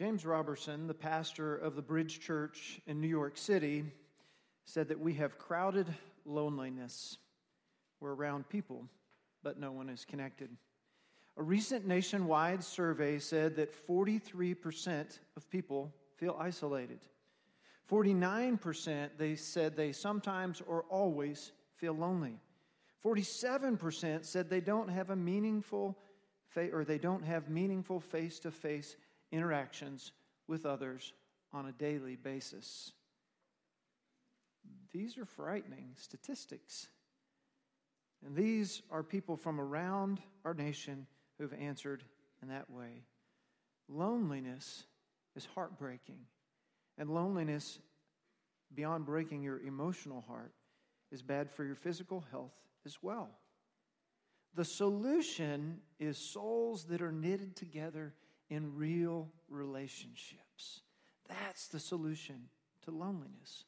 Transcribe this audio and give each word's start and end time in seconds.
James 0.00 0.24
Robertson, 0.24 0.86
the 0.86 0.94
pastor 0.94 1.54
of 1.54 1.76
the 1.76 1.82
Bridge 1.82 2.20
Church 2.20 2.80
in 2.86 3.02
New 3.02 3.06
York 3.06 3.36
City, 3.36 3.84
said 4.64 4.88
that 4.88 4.98
we 4.98 5.12
have 5.12 5.36
crowded 5.36 5.86
loneliness. 6.24 7.18
We're 8.00 8.14
around 8.14 8.48
people, 8.48 8.86
but 9.42 9.60
no 9.60 9.72
one 9.72 9.90
is 9.90 10.06
connected. 10.06 10.48
A 11.36 11.42
recent 11.42 11.86
nationwide 11.86 12.64
survey 12.64 13.18
said 13.18 13.56
that 13.56 13.74
43% 13.86 15.18
of 15.36 15.50
people 15.50 15.92
feel 16.16 16.34
isolated. 16.40 17.00
49% 17.86 19.10
they 19.18 19.36
said 19.36 19.76
they 19.76 19.92
sometimes 19.92 20.62
or 20.66 20.86
always 20.88 21.52
feel 21.76 21.92
lonely. 21.92 22.38
47% 23.04 24.24
said 24.24 24.48
they 24.48 24.62
don't 24.62 24.88
have 24.88 25.10
a 25.10 25.16
meaningful 25.16 25.98
or 26.56 26.86
they 26.86 26.98
don't 26.98 27.24
have 27.24 27.50
meaningful 27.50 28.00
face-to-face 28.00 28.96
interactions 29.32 30.12
with 30.46 30.66
others 30.66 31.12
on 31.52 31.66
a 31.66 31.72
daily 31.72 32.16
basis. 32.16 32.92
These 34.92 35.18
are 35.18 35.24
frightening 35.24 35.92
statistics. 35.96 36.88
And 38.24 38.34
these 38.34 38.82
are 38.90 39.02
people 39.02 39.36
from 39.36 39.60
around 39.60 40.20
our 40.44 40.54
nation 40.54 41.06
who've 41.38 41.54
answered 41.54 42.02
in 42.42 42.48
that 42.48 42.70
way. 42.70 43.04
Loneliness 43.88 44.84
is 45.36 45.46
heartbreaking. 45.54 46.18
And 46.98 47.08
loneliness, 47.10 47.78
beyond 48.74 49.06
breaking 49.06 49.42
your 49.42 49.60
emotional 49.60 50.24
heart, 50.28 50.52
is 51.10 51.22
bad 51.22 51.50
for 51.50 51.64
your 51.64 51.76
physical 51.76 52.24
health 52.30 52.52
as 52.84 52.98
well. 53.02 53.30
The 54.54 54.64
solution 54.64 55.80
is 55.98 56.18
souls 56.18 56.84
that 56.84 57.00
are 57.00 57.12
knitted 57.12 57.56
together 57.56 58.14
in 58.50 58.76
real 58.76 59.28
relationships. 59.48 60.82
That's 61.28 61.68
the 61.68 61.80
solution 61.80 62.48
to 62.84 62.90
loneliness. 62.90 63.64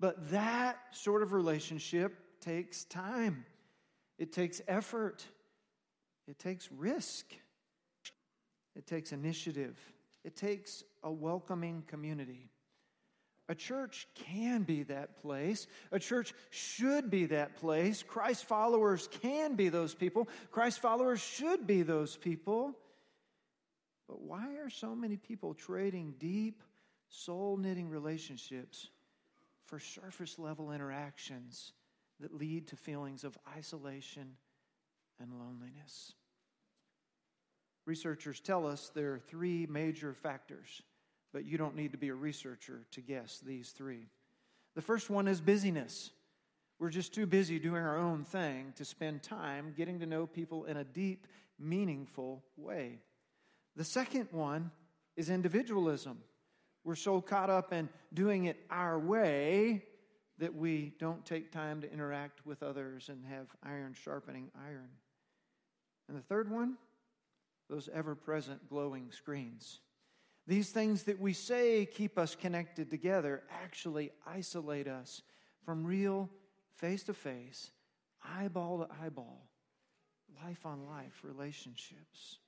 But 0.00 0.30
that 0.30 0.78
sort 0.92 1.22
of 1.22 1.32
relationship 1.32 2.40
takes 2.40 2.84
time, 2.84 3.44
it 4.18 4.32
takes 4.32 4.60
effort, 4.68 5.24
it 6.26 6.38
takes 6.38 6.70
risk, 6.70 7.26
it 8.76 8.86
takes 8.86 9.12
initiative, 9.12 9.78
it 10.24 10.36
takes 10.36 10.84
a 11.02 11.10
welcoming 11.10 11.84
community. 11.86 12.50
A 13.50 13.54
church 13.54 14.06
can 14.14 14.62
be 14.62 14.82
that 14.84 15.16
place. 15.16 15.66
A 15.90 15.98
church 15.98 16.34
should 16.50 17.10
be 17.10 17.26
that 17.26 17.56
place. 17.56 18.02
Christ 18.02 18.44
followers 18.44 19.08
can 19.22 19.54
be 19.54 19.70
those 19.70 19.94
people. 19.94 20.28
Christ 20.50 20.80
followers 20.80 21.20
should 21.20 21.66
be 21.66 21.82
those 21.82 22.14
people. 22.14 22.76
But 24.08 24.22
why 24.22 24.56
are 24.56 24.70
so 24.70 24.94
many 24.94 25.16
people 25.16 25.54
trading 25.54 26.14
deep, 26.18 26.62
soul 27.08 27.56
knitting 27.56 27.88
relationships 27.88 28.88
for 29.66 29.78
surface 29.78 30.38
level 30.38 30.72
interactions 30.72 31.72
that 32.20 32.34
lead 32.34 32.66
to 32.68 32.76
feelings 32.76 33.22
of 33.22 33.36
isolation 33.56 34.36
and 35.20 35.38
loneliness? 35.38 36.14
Researchers 37.86 38.40
tell 38.40 38.66
us 38.66 38.90
there 38.94 39.12
are 39.12 39.18
three 39.18 39.66
major 39.66 40.14
factors 40.14 40.82
but 41.32 41.44
you 41.44 41.58
don't 41.58 41.76
need 41.76 41.92
to 41.92 41.98
be 41.98 42.08
a 42.08 42.14
researcher 42.14 42.84
to 42.92 43.00
guess 43.00 43.40
these 43.44 43.70
three. 43.70 44.06
The 44.74 44.82
first 44.82 45.10
one 45.10 45.28
is 45.28 45.40
busyness. 45.40 46.10
We're 46.78 46.90
just 46.90 47.12
too 47.12 47.26
busy 47.26 47.58
doing 47.58 47.82
our 47.82 47.98
own 47.98 48.24
thing 48.24 48.72
to 48.76 48.84
spend 48.84 49.22
time 49.22 49.74
getting 49.76 50.00
to 50.00 50.06
know 50.06 50.26
people 50.26 50.64
in 50.64 50.76
a 50.76 50.84
deep, 50.84 51.26
meaningful 51.58 52.44
way. 52.56 53.00
The 53.78 53.84
second 53.84 54.26
one 54.32 54.72
is 55.14 55.30
individualism. 55.30 56.18
We're 56.82 56.96
so 56.96 57.20
caught 57.20 57.48
up 57.48 57.72
in 57.72 57.88
doing 58.12 58.46
it 58.46 58.58
our 58.70 58.98
way 58.98 59.84
that 60.38 60.52
we 60.52 60.94
don't 60.98 61.24
take 61.24 61.52
time 61.52 61.80
to 61.82 61.92
interact 61.92 62.44
with 62.44 62.64
others 62.64 63.08
and 63.08 63.24
have 63.26 63.46
iron 63.62 63.94
sharpening 63.94 64.50
iron. 64.66 64.88
And 66.08 66.18
the 66.18 66.22
third 66.22 66.50
one, 66.50 66.74
those 67.70 67.88
ever 67.94 68.16
present 68.16 68.68
glowing 68.68 69.12
screens. 69.12 69.78
These 70.48 70.70
things 70.70 71.04
that 71.04 71.20
we 71.20 71.32
say 71.32 71.86
keep 71.86 72.18
us 72.18 72.34
connected 72.34 72.90
together 72.90 73.44
actually 73.62 74.10
isolate 74.26 74.88
us 74.88 75.22
from 75.64 75.84
real 75.84 76.28
face 76.74 77.04
to 77.04 77.14
face, 77.14 77.70
eyeball 78.24 78.78
to 78.78 78.88
eyeball, 79.04 79.46
life 80.44 80.66
on 80.66 80.84
life 80.84 81.20
relationships. 81.22 82.38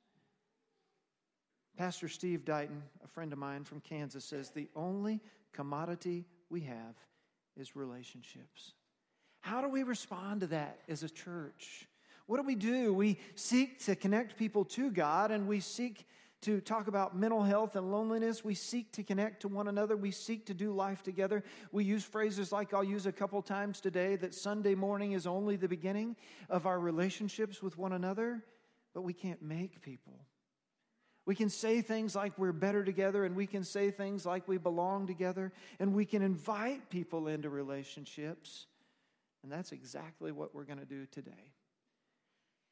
Pastor 1.81 2.09
Steve 2.09 2.45
Dighton, 2.45 2.83
a 3.03 3.09
friend 3.09 3.33
of 3.33 3.39
mine 3.39 3.65
from 3.65 3.81
Kansas, 3.81 4.23
says 4.23 4.51
the 4.51 4.69
only 4.77 5.19
commodity 5.55 6.27
we 6.51 6.61
have 6.61 6.95
is 7.57 7.75
relationships. 7.75 8.75
How 9.41 9.63
do 9.63 9.69
we 9.71 9.83
respond 9.83 10.43
to 10.43 10.47
that 10.49 10.81
as 10.91 11.05
a 11.05 11.09
church? 11.09 11.89
What 12.27 12.37
do 12.37 12.43
we 12.43 12.55
do? 12.55 12.93
We 12.93 13.19
seek 13.35 13.83
to 13.87 13.97
connect 13.97 14.37
people 14.37 14.67
to 14.67 14.91
God 14.91 15.31
and 15.31 15.49
we 15.49 15.61
seek 15.61 16.07
to 16.43 16.61
talk 16.61 16.87
about 16.87 17.17
mental 17.17 17.43
health 17.43 17.77
and 17.77 17.91
loneliness. 17.91 18.45
We 18.45 18.57
seek 18.57 18.93
to 18.93 19.03
connect 19.03 19.41
to 19.41 19.49
one 19.49 19.67
another. 19.67 19.97
We 19.97 20.11
seek 20.11 20.45
to 20.49 20.55
do 20.55 20.75
life 20.75 21.03
together. 21.03 21.43
We 21.73 21.85
use 21.85 22.05
phrases 22.05 22.53
like 22.53 22.75
I'll 22.75 22.85
use 22.85 23.07
a 23.07 23.13
couple 23.13 23.41
times 23.41 23.81
today 23.81 24.17
that 24.17 24.35
Sunday 24.35 24.75
morning 24.75 25.13
is 25.13 25.27
only 25.27 25.57
the 25.57 25.67
beginning 25.67 26.17
of 26.51 26.67
our 26.67 26.79
relationships 26.79 27.63
with 27.63 27.79
one 27.79 27.95
another, 27.95 28.45
but 28.93 29.01
we 29.01 29.15
can't 29.15 29.41
make 29.41 29.81
people. 29.81 30.27
We 31.31 31.37
can 31.37 31.49
say 31.49 31.81
things 31.81 32.17
like 32.17 32.37
we're 32.39 32.51
better 32.51 32.83
together, 32.83 33.25
and 33.25 33.37
we 33.37 33.47
can 33.47 33.63
say 33.63 33.93
things 33.93 34.27
like 34.27 34.49
we 34.49 34.59
belong 34.59 35.07
together, 35.07 35.53
and 35.79 35.95
we 35.95 36.05
can 36.05 36.23
invite 36.23 36.91
people 36.91 37.29
into 37.29 37.49
relationships. 37.49 38.67
And 39.45 39.53
that's 39.53 39.71
exactly 39.71 40.33
what 40.33 40.57
we're 40.57 40.65
going 40.65 40.81
to 40.81 40.85
do 40.85 41.07
today. 41.07 41.53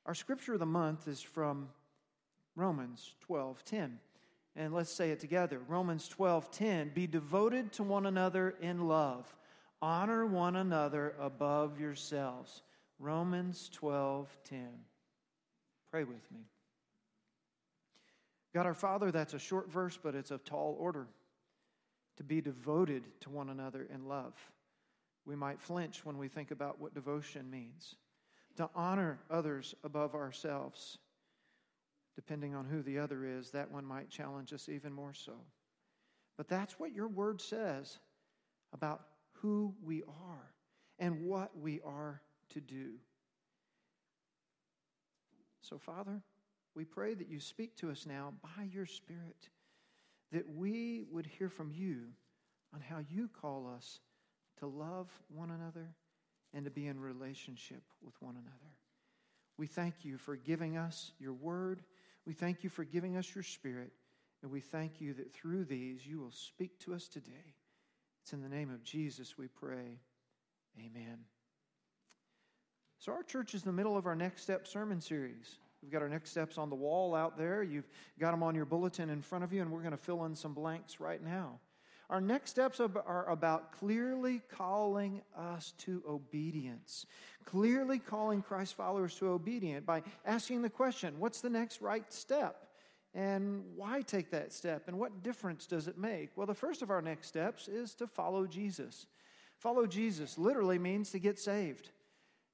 Our 0.06 0.14
scripture 0.16 0.54
of 0.54 0.58
the 0.58 0.66
month 0.66 1.06
is 1.06 1.22
from 1.22 1.68
Romans 2.56 3.14
12:10. 3.28 4.00
And 4.56 4.74
let's 4.74 4.90
say 4.90 5.12
it 5.12 5.20
together. 5.20 5.60
Romans 5.68 6.08
12:10, 6.08 6.92
be 6.92 7.06
devoted 7.06 7.70
to 7.74 7.84
one 7.84 8.06
another 8.06 8.56
in 8.60 8.88
love. 8.88 9.36
Honor 9.80 10.26
one 10.26 10.56
another 10.56 11.14
above 11.20 11.78
yourselves. 11.78 12.64
Romans 12.98 13.70
12:10. 13.72 14.84
Pray 15.92 16.02
with 16.02 16.28
me. 16.32 16.40
God 18.54 18.66
our 18.66 18.74
Father, 18.74 19.10
that's 19.10 19.34
a 19.34 19.38
short 19.38 19.70
verse, 19.70 19.98
but 20.02 20.14
it's 20.14 20.30
a 20.30 20.38
tall 20.38 20.76
order. 20.78 21.08
To 22.16 22.24
be 22.24 22.40
devoted 22.40 23.04
to 23.20 23.30
one 23.30 23.48
another 23.48 23.88
in 23.94 24.08
love. 24.08 24.34
We 25.24 25.36
might 25.36 25.60
flinch 25.60 26.04
when 26.04 26.18
we 26.18 26.26
think 26.26 26.50
about 26.50 26.80
what 26.80 26.94
devotion 26.94 27.48
means. 27.48 27.94
To 28.56 28.68
honor 28.74 29.20
others 29.30 29.74
above 29.84 30.14
ourselves 30.14 30.98
depending 32.18 32.52
on 32.52 32.64
who 32.64 32.82
the 32.82 32.98
other 32.98 33.24
is, 33.24 33.52
that 33.52 33.70
one 33.70 33.84
might 33.84 34.10
challenge 34.10 34.52
us 34.52 34.68
even 34.68 34.92
more 34.92 35.14
so. 35.14 35.34
But 36.36 36.48
that's 36.48 36.76
what 36.76 36.92
your 36.92 37.06
word 37.06 37.40
says 37.40 37.96
about 38.72 39.02
who 39.34 39.72
we 39.84 40.02
are 40.02 40.52
and 40.98 41.22
what 41.22 41.56
we 41.56 41.80
are 41.84 42.20
to 42.54 42.60
do. 42.60 42.94
So, 45.62 45.78
Father, 45.78 46.20
we 46.78 46.84
pray 46.84 47.12
that 47.12 47.28
you 47.28 47.40
speak 47.40 47.74
to 47.74 47.90
us 47.90 48.06
now 48.06 48.32
by 48.40 48.62
your 48.72 48.86
Spirit, 48.86 49.48
that 50.30 50.48
we 50.48 51.02
would 51.10 51.26
hear 51.26 51.48
from 51.48 51.72
you 51.72 52.04
on 52.72 52.80
how 52.80 52.98
you 53.10 53.28
call 53.40 53.68
us 53.76 53.98
to 54.60 54.66
love 54.68 55.08
one 55.26 55.50
another 55.50 55.88
and 56.54 56.64
to 56.64 56.70
be 56.70 56.86
in 56.86 57.00
relationship 57.00 57.82
with 58.00 58.14
one 58.20 58.36
another. 58.36 58.76
We 59.56 59.66
thank 59.66 60.04
you 60.04 60.18
for 60.18 60.36
giving 60.36 60.76
us 60.76 61.10
your 61.18 61.32
word. 61.32 61.82
We 62.24 62.32
thank 62.32 62.62
you 62.62 62.70
for 62.70 62.84
giving 62.84 63.16
us 63.16 63.34
your 63.34 63.42
spirit, 63.42 63.90
and 64.44 64.52
we 64.52 64.60
thank 64.60 65.00
you 65.00 65.14
that 65.14 65.34
through 65.34 65.64
these 65.64 66.06
you 66.06 66.20
will 66.20 66.30
speak 66.30 66.78
to 66.84 66.94
us 66.94 67.08
today. 67.08 67.56
It's 68.22 68.32
in 68.32 68.40
the 68.40 68.48
name 68.48 68.70
of 68.70 68.84
Jesus 68.84 69.36
we 69.36 69.48
pray. 69.48 69.98
Amen. 70.78 71.18
So, 73.00 73.10
our 73.10 73.24
church 73.24 73.54
is 73.54 73.64
in 73.64 73.66
the 73.68 73.76
middle 73.76 73.96
of 73.96 74.06
our 74.06 74.14
Next 74.14 74.42
Step 74.42 74.68
sermon 74.68 75.00
series. 75.00 75.58
We've 75.82 75.92
got 75.92 76.02
our 76.02 76.08
next 76.08 76.30
steps 76.30 76.58
on 76.58 76.70
the 76.70 76.76
wall 76.76 77.14
out 77.14 77.38
there. 77.38 77.62
You've 77.62 77.88
got 78.18 78.32
them 78.32 78.42
on 78.42 78.54
your 78.54 78.64
bulletin 78.64 79.10
in 79.10 79.22
front 79.22 79.44
of 79.44 79.52
you, 79.52 79.62
and 79.62 79.70
we're 79.70 79.80
going 79.80 79.92
to 79.92 79.96
fill 79.96 80.24
in 80.24 80.34
some 80.34 80.54
blanks 80.54 81.00
right 81.00 81.22
now. 81.22 81.60
Our 82.10 82.20
next 82.22 82.50
steps 82.50 82.80
are 82.80 83.28
about 83.28 83.72
clearly 83.72 84.40
calling 84.50 85.20
us 85.36 85.74
to 85.78 86.02
obedience, 86.08 87.04
clearly 87.44 87.98
calling 87.98 88.40
Christ 88.40 88.74
followers 88.74 89.14
to 89.16 89.28
obedience 89.28 89.84
by 89.84 90.02
asking 90.24 90.62
the 90.62 90.70
question 90.70 91.18
what's 91.18 91.42
the 91.42 91.50
next 91.50 91.82
right 91.82 92.10
step? 92.10 92.64
And 93.14 93.62
why 93.76 94.00
take 94.02 94.30
that 94.30 94.52
step? 94.52 94.88
And 94.88 94.98
what 94.98 95.22
difference 95.22 95.66
does 95.66 95.86
it 95.86 95.98
make? 95.98 96.30
Well, 96.34 96.46
the 96.46 96.54
first 96.54 96.80
of 96.80 96.90
our 96.90 97.02
next 97.02 97.28
steps 97.28 97.68
is 97.68 97.94
to 97.96 98.06
follow 98.06 98.46
Jesus. 98.46 99.06
Follow 99.58 99.86
Jesus 99.86 100.38
literally 100.38 100.78
means 100.78 101.10
to 101.10 101.18
get 101.18 101.38
saved, 101.38 101.90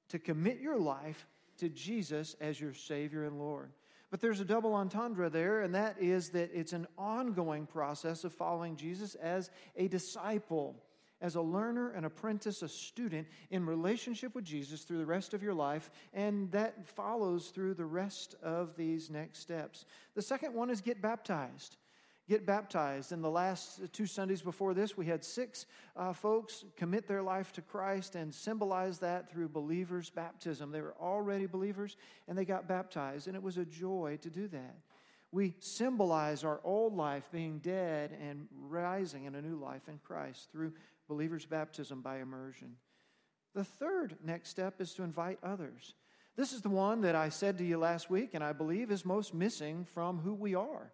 to 0.09 0.19
commit 0.19 0.59
your 0.59 0.77
life 0.77 1.27
to 1.57 1.69
Jesus 1.69 2.35
as 2.41 2.59
your 2.59 2.73
Savior 2.73 3.25
and 3.25 3.39
Lord. 3.39 3.71
But 4.11 4.21
there's 4.21 4.39
a 4.39 4.45
double 4.45 4.73
entendre 4.75 5.29
there, 5.29 5.61
and 5.61 5.75
that 5.75 5.97
is 5.99 6.29
that 6.29 6.51
it's 6.53 6.73
an 6.73 6.87
ongoing 6.97 7.65
process 7.65 8.23
of 8.23 8.33
following 8.33 8.75
Jesus 8.75 9.15
as 9.15 9.49
a 9.75 9.87
disciple, 9.87 10.75
as 11.21 11.35
a 11.35 11.41
learner, 11.41 11.89
an 11.91 12.05
apprentice, 12.05 12.61
a 12.61 12.69
student 12.69 13.27
in 13.49 13.65
relationship 13.65 14.35
with 14.35 14.45
Jesus 14.45 14.83
through 14.83 14.99
the 14.99 15.05
rest 15.05 15.33
of 15.33 15.43
your 15.43 15.53
life, 15.53 15.89
and 16.13 16.51
that 16.51 16.87
follows 16.87 17.47
through 17.47 17.73
the 17.73 17.85
rest 17.85 18.35
of 18.43 18.75
these 18.77 19.09
next 19.09 19.39
steps. 19.39 19.85
The 20.13 20.21
second 20.21 20.53
one 20.53 20.69
is 20.69 20.81
get 20.81 21.01
baptized 21.01 21.77
get 22.27 22.45
baptized. 22.45 23.11
In 23.11 23.21
the 23.21 23.29
last 23.29 23.81
two 23.93 24.05
Sundays 24.05 24.41
before 24.41 24.73
this, 24.73 24.97
we 24.97 25.05
had 25.05 25.23
six 25.23 25.65
uh, 25.95 26.13
folks 26.13 26.65
commit 26.75 27.07
their 27.07 27.21
life 27.21 27.51
to 27.53 27.61
Christ 27.61 28.15
and 28.15 28.33
symbolize 28.33 28.99
that 28.99 29.29
through 29.29 29.49
believers' 29.49 30.09
baptism. 30.09 30.71
They 30.71 30.81
were 30.81 30.95
already 30.99 31.45
believers 31.45 31.97
and 32.27 32.37
they 32.37 32.45
got 32.45 32.67
baptized, 32.67 33.27
and 33.27 33.35
it 33.35 33.43
was 33.43 33.57
a 33.57 33.65
joy 33.65 34.17
to 34.21 34.29
do 34.29 34.47
that. 34.47 34.75
We 35.31 35.53
symbolize 35.59 36.43
our 36.43 36.61
old 36.63 36.95
life 36.95 37.29
being 37.31 37.59
dead 37.59 38.17
and 38.21 38.47
rising 38.57 39.25
in 39.25 39.35
a 39.35 39.41
new 39.41 39.57
life 39.57 39.87
in 39.87 39.99
Christ 39.99 40.49
through 40.51 40.73
believers' 41.07 41.45
baptism 41.45 42.01
by 42.01 42.19
immersion. 42.19 42.77
The 43.53 43.63
third 43.63 44.15
next 44.23 44.49
step 44.49 44.81
is 44.81 44.93
to 44.93 45.03
invite 45.03 45.39
others. 45.43 45.93
This 46.35 46.53
is 46.53 46.61
the 46.61 46.69
one 46.69 47.01
that 47.01 47.15
I 47.15 47.29
said 47.29 47.57
to 47.59 47.65
you 47.65 47.77
last 47.77 48.09
week, 48.09 48.33
and 48.33 48.43
I 48.43 48.51
believe 48.51 48.91
is 48.91 49.05
most 49.05 49.33
missing 49.33 49.85
from 49.93 50.19
who 50.19 50.33
we 50.33 50.55
are. 50.55 50.91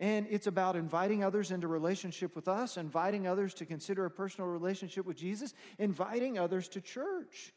And 0.00 0.26
it's 0.30 0.46
about 0.46 0.76
inviting 0.76 1.22
others 1.22 1.50
into 1.50 1.68
relationship 1.68 2.34
with 2.34 2.48
us, 2.48 2.78
inviting 2.78 3.26
others 3.26 3.52
to 3.54 3.66
consider 3.66 4.06
a 4.06 4.10
personal 4.10 4.48
relationship 4.48 5.04
with 5.04 5.18
Jesus, 5.18 5.52
inviting 5.78 6.38
others 6.38 6.68
to 6.68 6.80
church 6.80 7.52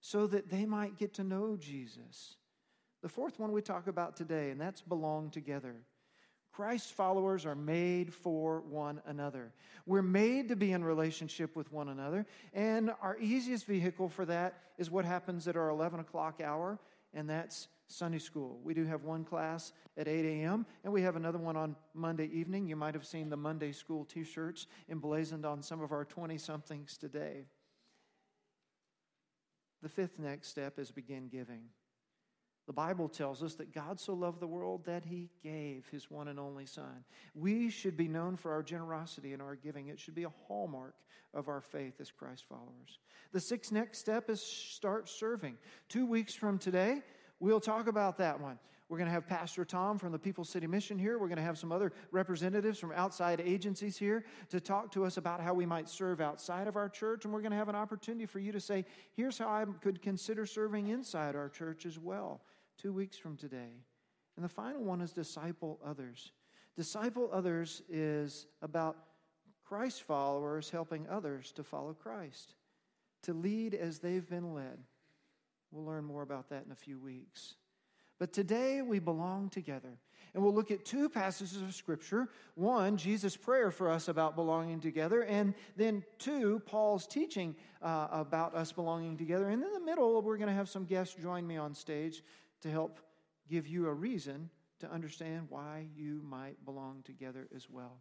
so 0.00 0.28
that 0.28 0.48
they 0.48 0.64
might 0.64 0.96
get 0.96 1.14
to 1.14 1.24
know 1.24 1.56
Jesus. 1.56 2.36
The 3.02 3.08
fourth 3.08 3.40
one 3.40 3.50
we 3.50 3.62
talk 3.62 3.88
about 3.88 4.16
today, 4.16 4.50
and 4.50 4.60
that's 4.60 4.80
belong 4.80 5.30
together. 5.30 5.74
Christ's 6.52 6.90
followers 6.90 7.46
are 7.46 7.54
made 7.54 8.12
for 8.12 8.60
one 8.60 9.00
another. 9.06 9.52
We're 9.86 10.02
made 10.02 10.48
to 10.48 10.56
be 10.56 10.72
in 10.72 10.82
relationship 10.82 11.54
with 11.54 11.72
one 11.72 11.88
another, 11.88 12.26
and 12.52 12.92
our 13.02 13.16
easiest 13.18 13.66
vehicle 13.66 14.08
for 14.08 14.24
that 14.24 14.54
is 14.76 14.90
what 14.90 15.04
happens 15.04 15.46
at 15.46 15.56
our 15.56 15.68
11 15.68 16.00
o'clock 16.00 16.40
hour, 16.42 16.78
and 17.12 17.28
that's 17.28 17.68
Sunday 17.88 18.18
school. 18.18 18.60
We 18.62 18.74
do 18.74 18.84
have 18.84 19.02
one 19.02 19.24
class 19.24 19.72
at 19.96 20.06
8 20.06 20.24
a.m., 20.24 20.66
and 20.84 20.92
we 20.92 21.02
have 21.02 21.16
another 21.16 21.38
one 21.38 21.56
on 21.56 21.74
Monday 21.94 22.28
evening. 22.32 22.68
You 22.68 22.76
might 22.76 22.94
have 22.94 23.06
seen 23.06 23.30
the 23.30 23.36
Monday 23.36 23.72
school 23.72 24.04
t 24.04 24.24
shirts 24.24 24.66
emblazoned 24.88 25.44
on 25.44 25.62
some 25.62 25.82
of 25.82 25.90
our 25.90 26.04
20 26.04 26.38
somethings 26.38 26.96
today. 26.96 27.46
The 29.82 29.88
fifth 29.88 30.18
next 30.18 30.48
step 30.48 30.78
is 30.78 30.90
begin 30.90 31.28
giving. 31.28 31.62
The 32.66 32.74
Bible 32.74 33.08
tells 33.08 33.42
us 33.42 33.54
that 33.54 33.72
God 33.72 33.98
so 33.98 34.12
loved 34.12 34.40
the 34.40 34.46
world 34.46 34.84
that 34.84 35.06
he 35.06 35.30
gave 35.42 35.88
his 35.90 36.10
one 36.10 36.28
and 36.28 36.38
only 36.38 36.66
Son. 36.66 37.04
We 37.34 37.70
should 37.70 37.96
be 37.96 38.08
known 38.08 38.36
for 38.36 38.52
our 38.52 38.62
generosity 38.62 39.32
and 39.32 39.40
our 39.40 39.56
giving. 39.56 39.88
It 39.88 39.98
should 39.98 40.14
be 40.14 40.24
a 40.24 40.32
hallmark 40.46 40.94
of 41.32 41.48
our 41.48 41.62
faith 41.62 41.94
as 41.98 42.10
Christ 42.10 42.44
followers. 42.46 42.98
The 43.32 43.40
sixth 43.40 43.72
next 43.72 43.98
step 44.00 44.28
is 44.28 44.42
start 44.42 45.08
serving. 45.08 45.56
Two 45.88 46.04
weeks 46.04 46.34
from 46.34 46.58
today, 46.58 47.00
We'll 47.40 47.60
talk 47.60 47.86
about 47.86 48.18
that 48.18 48.40
one. 48.40 48.58
We're 48.88 48.96
going 48.96 49.08
to 49.08 49.12
have 49.12 49.26
Pastor 49.26 49.66
Tom 49.66 49.98
from 49.98 50.12
the 50.12 50.18
People's 50.18 50.48
City 50.48 50.66
Mission 50.66 50.98
here. 50.98 51.18
We're 51.18 51.28
going 51.28 51.36
to 51.36 51.42
have 51.42 51.58
some 51.58 51.72
other 51.72 51.92
representatives 52.10 52.78
from 52.78 52.92
outside 52.92 53.38
agencies 53.38 53.98
here 53.98 54.24
to 54.48 54.60
talk 54.60 54.90
to 54.92 55.04
us 55.04 55.18
about 55.18 55.42
how 55.42 55.52
we 55.52 55.66
might 55.66 55.90
serve 55.90 56.22
outside 56.22 56.66
of 56.66 56.76
our 56.76 56.88
church. 56.88 57.24
And 57.24 57.34
we're 57.34 57.42
going 57.42 57.52
to 57.52 57.58
have 57.58 57.68
an 57.68 57.74
opportunity 57.74 58.24
for 58.24 58.38
you 58.38 58.50
to 58.50 58.60
say, 58.60 58.86
here's 59.14 59.36
how 59.36 59.48
I 59.48 59.66
could 59.82 60.00
consider 60.00 60.46
serving 60.46 60.88
inside 60.88 61.36
our 61.36 61.50
church 61.50 61.84
as 61.84 61.98
well, 61.98 62.40
two 62.78 62.94
weeks 62.94 63.18
from 63.18 63.36
today. 63.36 63.82
And 64.36 64.44
the 64.44 64.48
final 64.48 64.82
one 64.82 65.02
is 65.02 65.12
disciple 65.12 65.78
others. 65.84 66.32
Disciple 66.74 67.28
others 67.30 67.82
is 67.90 68.46
about 68.62 68.96
Christ 69.66 70.02
followers 70.04 70.70
helping 70.70 71.06
others 71.08 71.52
to 71.52 71.62
follow 71.62 71.92
Christ, 71.92 72.54
to 73.24 73.34
lead 73.34 73.74
as 73.74 73.98
they've 73.98 74.26
been 74.26 74.54
led. 74.54 74.78
We'll 75.70 75.84
learn 75.84 76.04
more 76.04 76.22
about 76.22 76.48
that 76.50 76.64
in 76.64 76.72
a 76.72 76.76
few 76.76 76.98
weeks. 76.98 77.54
But 78.18 78.32
today 78.32 78.82
we 78.82 78.98
belong 78.98 79.48
together. 79.48 79.98
And 80.34 80.42
we'll 80.42 80.54
look 80.54 80.70
at 80.70 80.84
two 80.84 81.08
passages 81.08 81.62
of 81.62 81.74
Scripture. 81.74 82.28
One, 82.54 82.96
Jesus' 82.96 83.36
prayer 83.36 83.70
for 83.70 83.90
us 83.90 84.08
about 84.08 84.36
belonging 84.36 84.80
together. 84.80 85.22
And 85.22 85.54
then 85.76 86.04
two, 86.18 86.60
Paul's 86.66 87.06
teaching 87.06 87.54
uh, 87.80 88.08
about 88.10 88.54
us 88.54 88.72
belonging 88.72 89.16
together. 89.16 89.48
And 89.48 89.62
in 89.62 89.72
the 89.72 89.80
middle, 89.80 90.20
we're 90.20 90.36
going 90.36 90.48
to 90.48 90.54
have 90.54 90.68
some 90.68 90.84
guests 90.84 91.14
join 91.20 91.46
me 91.46 91.56
on 91.56 91.74
stage 91.74 92.22
to 92.62 92.70
help 92.70 92.98
give 93.48 93.66
you 93.66 93.86
a 93.86 93.94
reason 93.94 94.50
to 94.80 94.90
understand 94.92 95.46
why 95.48 95.86
you 95.96 96.20
might 96.24 96.62
belong 96.64 97.02
together 97.04 97.48
as 97.54 97.68
well. 97.70 97.98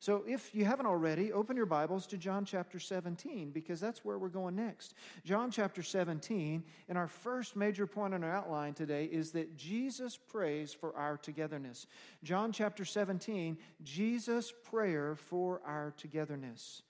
So, 0.00 0.22
if 0.28 0.54
you 0.54 0.64
haven't 0.64 0.86
already, 0.86 1.32
open 1.32 1.56
your 1.56 1.66
Bibles 1.66 2.06
to 2.08 2.16
John 2.16 2.44
chapter 2.44 2.78
17 2.78 3.50
because 3.50 3.80
that's 3.80 4.04
where 4.04 4.16
we're 4.16 4.28
going 4.28 4.54
next. 4.54 4.94
John 5.24 5.50
chapter 5.50 5.82
17, 5.82 6.62
and 6.88 6.96
our 6.96 7.08
first 7.08 7.56
major 7.56 7.84
point 7.84 8.14
on 8.14 8.22
our 8.22 8.32
outline 8.32 8.74
today 8.74 9.06
is 9.06 9.32
that 9.32 9.56
Jesus 9.56 10.16
prays 10.16 10.72
for 10.72 10.94
our 10.96 11.16
togetherness. 11.16 11.88
John 12.22 12.52
chapter 12.52 12.84
17, 12.84 13.58
Jesus' 13.82 14.52
prayer 14.70 15.16
for 15.16 15.60
our 15.66 15.92
togetherness. 15.96 16.82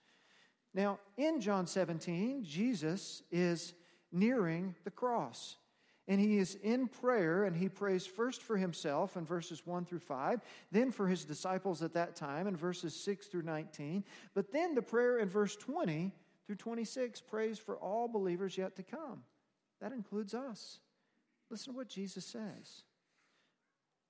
Now, 0.74 0.98
in 1.16 1.40
John 1.40 1.66
17, 1.66 2.44
Jesus 2.44 3.22
is 3.30 3.72
nearing 4.12 4.74
the 4.84 4.90
cross 4.90 5.56
and 6.08 6.18
he 6.20 6.38
is 6.38 6.56
in 6.62 6.88
prayer 6.88 7.44
and 7.44 7.54
he 7.54 7.68
prays 7.68 8.06
first 8.06 8.42
for 8.42 8.56
himself 8.56 9.16
in 9.16 9.24
verses 9.24 9.66
1 9.66 9.84
through 9.84 9.98
5 10.00 10.40
then 10.72 10.90
for 10.90 11.06
his 11.06 11.24
disciples 11.24 11.82
at 11.82 11.94
that 11.94 12.16
time 12.16 12.46
in 12.46 12.56
verses 12.56 12.94
6 12.94 13.26
through 13.26 13.42
19 13.42 14.02
but 14.34 14.50
then 14.50 14.74
the 14.74 14.82
prayer 14.82 15.18
in 15.18 15.28
verse 15.28 15.54
20 15.56 16.12
through 16.48 16.56
26 16.56 17.20
prays 17.20 17.58
for 17.58 17.76
all 17.76 18.08
believers 18.08 18.56
yet 18.56 18.74
to 18.74 18.82
come. 18.82 19.22
That 19.82 19.92
includes 19.92 20.32
us. 20.32 20.78
Listen 21.50 21.74
to 21.74 21.76
what 21.76 21.88
jesus 21.88 22.24
says. 22.24 22.84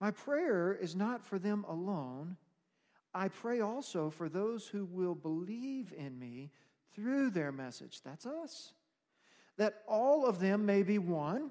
My 0.01 0.13
prayer 0.13 0.73
is 0.73 0.95
not 0.95 1.27
for 1.27 1.41
them 1.41 1.65
alone. 1.69 2.37
I 3.13 3.27
pray 3.27 3.61
also 3.61 4.09
for 4.09 4.29
those 4.29 4.69
who 4.69 4.85
will 4.85 5.17
believe 5.17 5.93
in 5.99 6.17
me 6.17 6.53
through 6.95 7.31
their 7.31 7.51
message. 7.51 8.03
That's 8.05 8.25
us. 8.25 8.73
That 9.57 9.83
all 9.89 10.25
of 10.25 10.39
them 10.39 10.65
may 10.65 10.85
be 10.85 10.99
one 10.99 11.51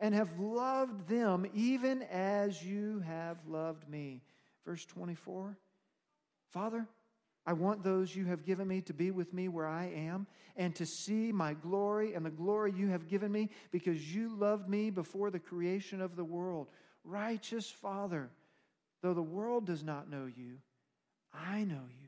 and 0.00 0.14
have 0.14 0.38
loved 0.38 1.08
them 1.08 1.46
even 1.54 2.02
as 2.04 2.62
you 2.62 3.00
have 3.06 3.38
loved 3.46 3.88
me. 3.88 4.22
Verse 4.64 4.84
24 4.86 5.56
Father, 6.50 6.86
I 7.46 7.52
want 7.52 7.82
those 7.82 8.14
you 8.14 8.26
have 8.26 8.44
given 8.44 8.68
me 8.68 8.80
to 8.82 8.92
be 8.92 9.10
with 9.10 9.32
me 9.32 9.48
where 9.48 9.66
I 9.66 9.86
am 9.86 10.26
and 10.56 10.74
to 10.76 10.86
see 10.86 11.32
my 11.32 11.54
glory 11.54 12.14
and 12.14 12.24
the 12.24 12.30
glory 12.30 12.72
you 12.76 12.88
have 12.88 13.08
given 13.08 13.32
me 13.32 13.50
because 13.70 14.14
you 14.14 14.34
loved 14.36 14.68
me 14.68 14.90
before 14.90 15.30
the 15.30 15.38
creation 15.38 16.00
of 16.00 16.16
the 16.16 16.24
world. 16.24 16.68
Righteous 17.04 17.70
Father, 17.70 18.30
though 19.02 19.14
the 19.14 19.22
world 19.22 19.66
does 19.66 19.82
not 19.82 20.10
know 20.10 20.26
you, 20.26 20.58
I 21.32 21.64
know 21.64 21.84
you 22.00 22.07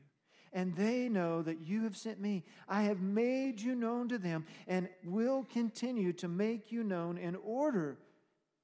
and 0.53 0.75
they 0.75 1.07
know 1.07 1.41
that 1.41 1.61
you 1.61 1.83
have 1.83 1.95
sent 1.95 2.19
me. 2.19 2.43
I 2.67 2.83
have 2.83 2.99
made 2.99 3.61
you 3.61 3.75
known 3.75 4.09
to 4.09 4.17
them 4.17 4.45
and 4.67 4.89
will 5.03 5.45
continue 5.51 6.13
to 6.13 6.27
make 6.27 6.71
you 6.71 6.83
known 6.83 7.17
in 7.17 7.35
order 7.37 7.97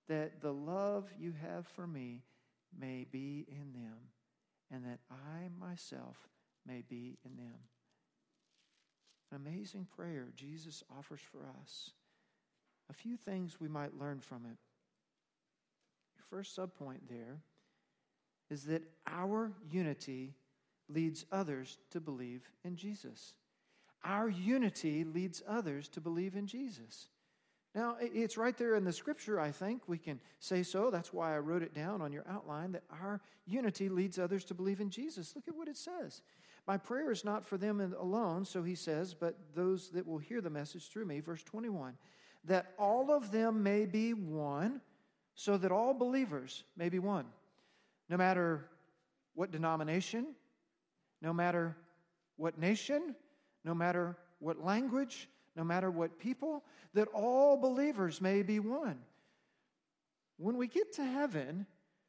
that 0.09 0.41
the 0.41 0.51
love 0.51 1.09
you 1.17 1.33
have 1.41 1.65
for 1.67 1.87
me 1.87 2.23
may 2.77 3.05
be 3.09 3.45
in 3.49 3.73
them 3.73 3.97
and 4.71 4.85
that 4.85 4.99
I 5.09 5.49
myself 5.59 6.17
may 6.65 6.83
be 6.87 7.17
in 7.25 7.37
them. 7.37 7.55
An 9.31 9.37
amazing 9.37 9.87
prayer 9.95 10.27
Jesus 10.35 10.83
offers 10.97 11.21
for 11.31 11.39
us. 11.61 11.91
A 12.89 12.93
few 12.93 13.17
things 13.17 13.59
we 13.59 13.67
might 13.67 13.97
learn 13.97 14.19
from 14.19 14.45
it. 14.45 14.57
Your 16.15 16.25
first 16.29 16.57
subpoint 16.57 16.99
there 17.09 17.41
is 18.49 18.63
that 18.65 18.83
our 19.05 19.51
unity 19.69 20.33
leads 20.89 21.25
others 21.31 21.77
to 21.91 21.99
believe 21.99 22.49
in 22.63 22.75
Jesus. 22.75 23.33
Our 24.03 24.29
unity 24.29 25.03
leads 25.03 25.41
others 25.47 25.87
to 25.89 26.01
believe 26.01 26.35
in 26.35 26.47
Jesus. 26.47 27.09
Now, 27.75 27.97
it's 27.99 28.37
right 28.37 28.57
there 28.57 28.75
in 28.75 28.83
the 28.83 28.93
scripture, 28.93 29.39
I 29.39 29.51
think. 29.51 29.83
We 29.87 29.97
can 29.97 30.19
say 30.39 30.63
so. 30.63 30.89
That's 30.89 31.13
why 31.13 31.35
I 31.35 31.39
wrote 31.39 31.61
it 31.61 31.75
down 31.75 32.01
on 32.01 32.11
your 32.11 32.25
outline 32.27 32.71
that 32.71 32.83
our 32.89 33.21
unity 33.45 33.87
leads 33.89 34.17
others 34.17 34.43
to 34.45 34.53
believe 34.53 34.81
in 34.81 34.89
Jesus. 34.89 35.35
Look 35.35 35.47
at 35.47 35.55
what 35.55 35.67
it 35.67 35.77
says. 35.77 36.21
My 36.65 36.77
prayer 36.77 37.11
is 37.11 37.23
not 37.23 37.45
for 37.45 37.57
them 37.57 37.95
alone, 37.99 38.45
so 38.45 38.63
he 38.63 38.75
says, 38.75 39.13
but 39.13 39.37
those 39.53 39.89
that 39.91 40.07
will 40.07 40.17
hear 40.17 40.41
the 40.41 40.49
message 40.49 40.89
through 40.89 41.05
me. 41.05 41.19
Verse 41.19 41.43
21 41.43 41.93
that 42.45 42.73
all 42.79 43.11
of 43.11 43.31
them 43.31 43.61
may 43.61 43.85
be 43.85 44.13
one, 44.13 44.79
so 45.35 45.57
that 45.57 45.71
all 45.71 45.93
believers 45.93 46.63
may 46.77 46.87
be 46.87 46.97
one. 46.97 47.25
No 48.09 48.15
matter 48.15 48.69
what 49.33 49.51
denomination, 49.51 50.27
no 51.21 51.33
matter 51.33 51.75
what 52.37 52.57
nation, 52.59 53.15
no 53.63 53.73
matter 53.73 54.15
what 54.39 54.63
language, 54.63 55.29
no 55.55 55.63
matter 55.63 55.89
what 55.89 56.19
people, 56.19 56.63
that 56.93 57.07
all 57.13 57.57
believers 57.57 58.21
may 58.21 58.43
be 58.43 58.59
one. 58.59 58.99
When 60.37 60.57
we 60.57 60.67
get 60.67 60.93
to 60.93 61.03
heaven, 61.03 61.65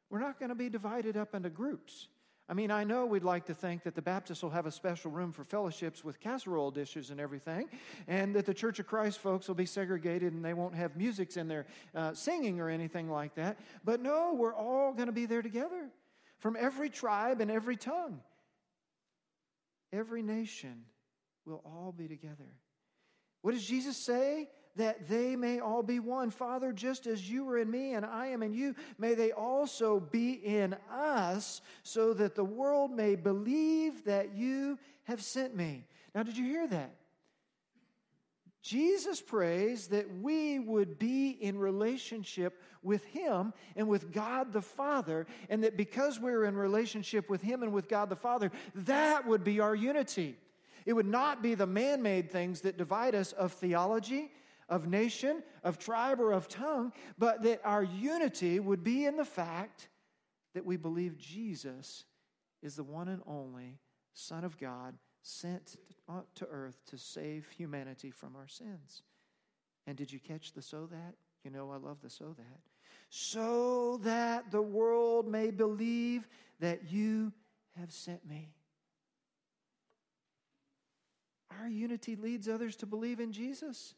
we're 0.09 0.19
not 0.19 0.39
going 0.39 0.49
to 0.49 0.55
be 0.55 0.69
divided 0.69 1.17
up 1.17 1.33
into 1.33 1.49
groups. 1.49 2.07
I 2.47 2.55
mean, 2.55 2.71
I 2.71 2.83
know 2.83 3.05
we'd 3.05 3.23
like 3.23 3.45
to 3.45 3.53
think 3.53 3.83
that 3.83 3.93
the 3.93 4.01
Baptists 4.01 4.41
will 4.41 4.49
have 4.49 4.65
a 4.65 4.71
special 4.71 5.11
room 5.11 5.31
for 5.31 5.43
fellowships 5.43 6.03
with 6.03 6.19
casserole 6.19 6.71
dishes 6.71 7.11
and 7.11 7.19
everything, 7.19 7.69
and 8.07 8.35
that 8.35 8.47
the 8.47 8.55
Church 8.55 8.79
of 8.79 8.87
Christ 8.87 9.19
folks 9.19 9.47
will 9.47 9.55
be 9.55 9.67
segregated 9.67 10.33
and 10.33 10.43
they 10.43 10.55
won't 10.55 10.73
have 10.73 10.95
musics 10.95 11.37
in 11.37 11.47
there 11.47 11.67
uh, 11.93 12.15
singing 12.15 12.59
or 12.59 12.67
anything 12.67 13.07
like 13.07 13.35
that. 13.35 13.59
But 13.83 14.01
no, 14.01 14.33
we're 14.33 14.55
all 14.55 14.93
going 14.93 15.05
to 15.05 15.13
be 15.13 15.27
there 15.27 15.43
together 15.43 15.89
from 16.39 16.57
every 16.59 16.89
tribe 16.89 17.39
and 17.39 17.51
every 17.51 17.77
tongue. 17.77 18.19
Every 19.91 20.21
nation 20.21 20.85
will 21.45 21.61
all 21.65 21.93
be 21.95 22.07
together. 22.07 22.55
What 23.41 23.53
does 23.53 23.65
Jesus 23.65 23.97
say? 23.97 24.49
that 24.75 25.09
they 25.09 25.35
may 25.35 25.59
all 25.59 25.83
be 25.83 25.99
one. 25.99 26.29
Father, 26.29 26.71
just 26.71 27.05
as 27.05 27.29
you 27.29 27.47
are 27.49 27.57
in 27.57 27.69
me 27.69 27.93
and 27.93 28.05
I 28.05 28.27
am 28.27 28.41
in 28.41 28.53
you, 28.53 28.75
may 28.97 29.13
they 29.13 29.31
also 29.31 29.99
be 29.99 30.33
in 30.33 30.75
us, 30.89 31.61
so 31.83 32.13
that 32.13 32.33
the 32.33 32.45
world 32.45 32.91
may 32.91 33.15
believe 33.15 34.05
that 34.05 34.33
you 34.35 34.79
have 35.03 35.21
sent 35.21 35.55
me. 35.55 35.85
Now, 36.15 36.23
did 36.23 36.37
you 36.37 36.45
hear 36.45 36.67
that? 36.67 36.95
Jesus 38.61 39.21
prays 39.21 39.87
that 39.87 40.13
we 40.21 40.59
would 40.59 40.99
be 40.99 41.29
in 41.29 41.57
relationship 41.57 42.61
with 42.83 43.05
Him 43.05 43.53
and 43.75 43.87
with 43.87 44.11
God 44.11 44.51
the 44.51 44.61
Father, 44.61 45.27
and 45.49 45.63
that 45.63 45.77
because 45.77 46.19
we're 46.19 46.45
in 46.45 46.55
relationship 46.55 47.29
with 47.29 47.41
Him 47.41 47.63
and 47.63 47.71
with 47.71 47.87
God 47.87 48.09
the 48.09 48.15
Father, 48.15 48.51
that 48.75 49.25
would 49.25 49.43
be 49.43 49.59
our 49.59 49.75
unity. 49.75 50.37
It 50.85 50.93
would 50.93 51.07
not 51.07 51.41
be 51.41 51.55
the 51.55 51.67
man 51.67 52.01
made 52.01 52.31
things 52.31 52.61
that 52.61 52.77
divide 52.77 53.15
us 53.15 53.31
of 53.33 53.53
theology 53.53 54.31
of 54.69 54.87
nation, 54.87 55.43
of 55.63 55.79
tribe, 55.79 56.19
or 56.19 56.31
of 56.31 56.47
tongue, 56.47 56.93
but 57.17 57.41
that 57.43 57.59
our 57.65 57.83
unity 57.83 58.59
would 58.59 58.83
be 58.83 59.05
in 59.05 59.17
the 59.17 59.25
fact 59.25 59.89
that 60.53 60.65
we 60.65 60.77
believe 60.77 61.17
Jesus 61.17 62.05
is 62.61 62.75
the 62.75 62.83
one 62.83 63.07
and 63.07 63.21
only 63.25 63.79
Son 64.13 64.43
of 64.43 64.57
God 64.57 64.95
sent 65.21 65.77
to 66.35 66.47
earth 66.47 66.79
to 66.87 66.97
save 66.97 67.47
humanity 67.49 68.11
from 68.11 68.35
our 68.35 68.47
sins. 68.47 69.03
And 69.85 69.97
did 69.97 70.11
you 70.11 70.19
catch 70.19 70.53
the 70.53 70.61
so 70.61 70.87
that? 70.87 71.15
You 71.43 71.51
know, 71.51 71.71
I 71.71 71.77
love 71.77 72.01
the 72.01 72.09
so 72.09 72.35
that. 72.37 72.59
So 73.09 73.97
that 74.03 74.51
the 74.51 74.61
world 74.61 75.27
may 75.27 75.51
believe 75.51 76.27
that 76.59 76.91
you 76.91 77.33
have 77.79 77.91
sent 77.91 78.27
me. 78.27 78.53
Our 81.59 81.67
unity 81.67 82.15
leads 82.15 82.47
others 82.47 82.75
to 82.77 82.85
believe 82.85 83.19
in 83.19 83.31
Jesus. 83.31 83.95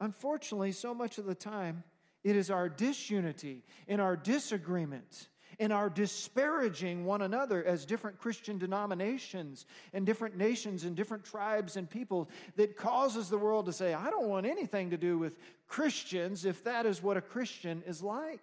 Unfortunately, 0.00 0.72
so 0.72 0.94
much 0.94 1.18
of 1.18 1.26
the 1.26 1.34
time, 1.34 1.82
it 2.24 2.36
is 2.36 2.50
our 2.50 2.68
disunity 2.68 3.64
and 3.86 4.00
our 4.00 4.16
disagreement 4.16 5.28
and 5.58 5.72
are 5.72 5.90
disparaging 5.90 7.04
one 7.04 7.22
another 7.22 7.64
as 7.64 7.84
different 7.84 8.18
Christian 8.18 8.58
denominations 8.58 9.66
and 9.92 10.06
different 10.06 10.36
nations 10.36 10.84
and 10.84 10.94
different 10.94 11.24
tribes 11.24 11.76
and 11.76 11.88
people 11.88 12.28
that 12.56 12.76
causes 12.76 13.28
the 13.28 13.38
world 13.38 13.66
to 13.66 13.72
say, 13.72 13.94
I 13.94 14.10
don't 14.10 14.28
want 14.28 14.46
anything 14.46 14.90
to 14.90 14.96
do 14.96 15.18
with 15.18 15.36
Christians 15.66 16.44
if 16.44 16.64
that 16.64 16.86
is 16.86 17.02
what 17.02 17.16
a 17.16 17.22
Christian 17.22 17.82
is 17.86 18.02
like. 18.02 18.40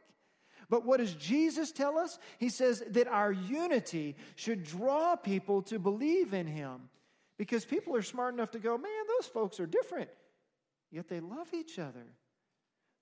But 0.69 0.85
what 0.85 0.97
does 0.97 1.13
Jesus 1.13 1.71
tell 1.71 1.97
us? 1.97 2.17
He 2.39 2.49
says 2.49 2.83
that 2.89 3.07
our 3.07 3.31
unity 3.31 4.15
should 4.35 4.63
draw 4.63 5.15
people 5.15 5.61
to 5.63 5.79
believe 5.79 6.33
in 6.33 6.47
Him 6.47 6.89
because 7.37 7.65
people 7.65 7.95
are 7.95 8.01
smart 8.01 8.33
enough 8.33 8.51
to 8.51 8.59
go, 8.59 8.77
man, 8.77 8.91
those 9.19 9.27
folks 9.27 9.59
are 9.59 9.67
different 9.67 10.09
yet 10.95 11.09
they 11.09 11.19
love 11.19 11.53
each 11.53 11.77
other. 11.77 12.05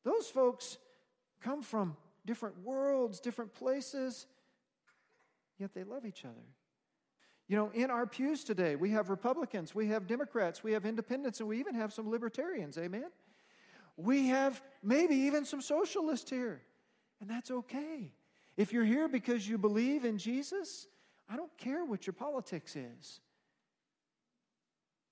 Those 0.03 0.27
folks 0.27 0.77
come 1.41 1.62
from 1.62 1.96
different 2.25 2.59
worlds, 2.63 3.19
different 3.19 3.53
places, 3.53 4.27
yet 5.57 5.73
they 5.73 5.83
love 5.83 6.05
each 6.05 6.25
other. 6.25 6.45
You 7.47 7.57
know, 7.57 7.71
in 7.73 7.91
our 7.91 8.05
pews 8.05 8.43
today, 8.43 8.75
we 8.75 8.91
have 8.91 9.09
Republicans, 9.09 9.75
we 9.75 9.87
have 9.87 10.07
Democrats, 10.07 10.63
we 10.63 10.71
have 10.71 10.85
independents, 10.85 11.39
and 11.39 11.49
we 11.49 11.59
even 11.59 11.75
have 11.75 11.91
some 11.91 12.09
libertarians. 12.09 12.77
Amen? 12.77 13.09
We 13.97 14.27
have 14.27 14.61
maybe 14.81 15.15
even 15.15 15.45
some 15.45 15.61
socialists 15.61 16.29
here, 16.29 16.61
and 17.19 17.29
that's 17.29 17.51
okay. 17.51 18.11
If 18.55 18.71
you're 18.71 18.85
here 18.85 19.07
because 19.07 19.47
you 19.47 19.57
believe 19.57 20.05
in 20.05 20.17
Jesus, 20.17 20.87
I 21.29 21.35
don't 21.35 21.55
care 21.57 21.85
what 21.85 22.07
your 22.07 22.13
politics 22.13 22.75
is. 22.75 23.19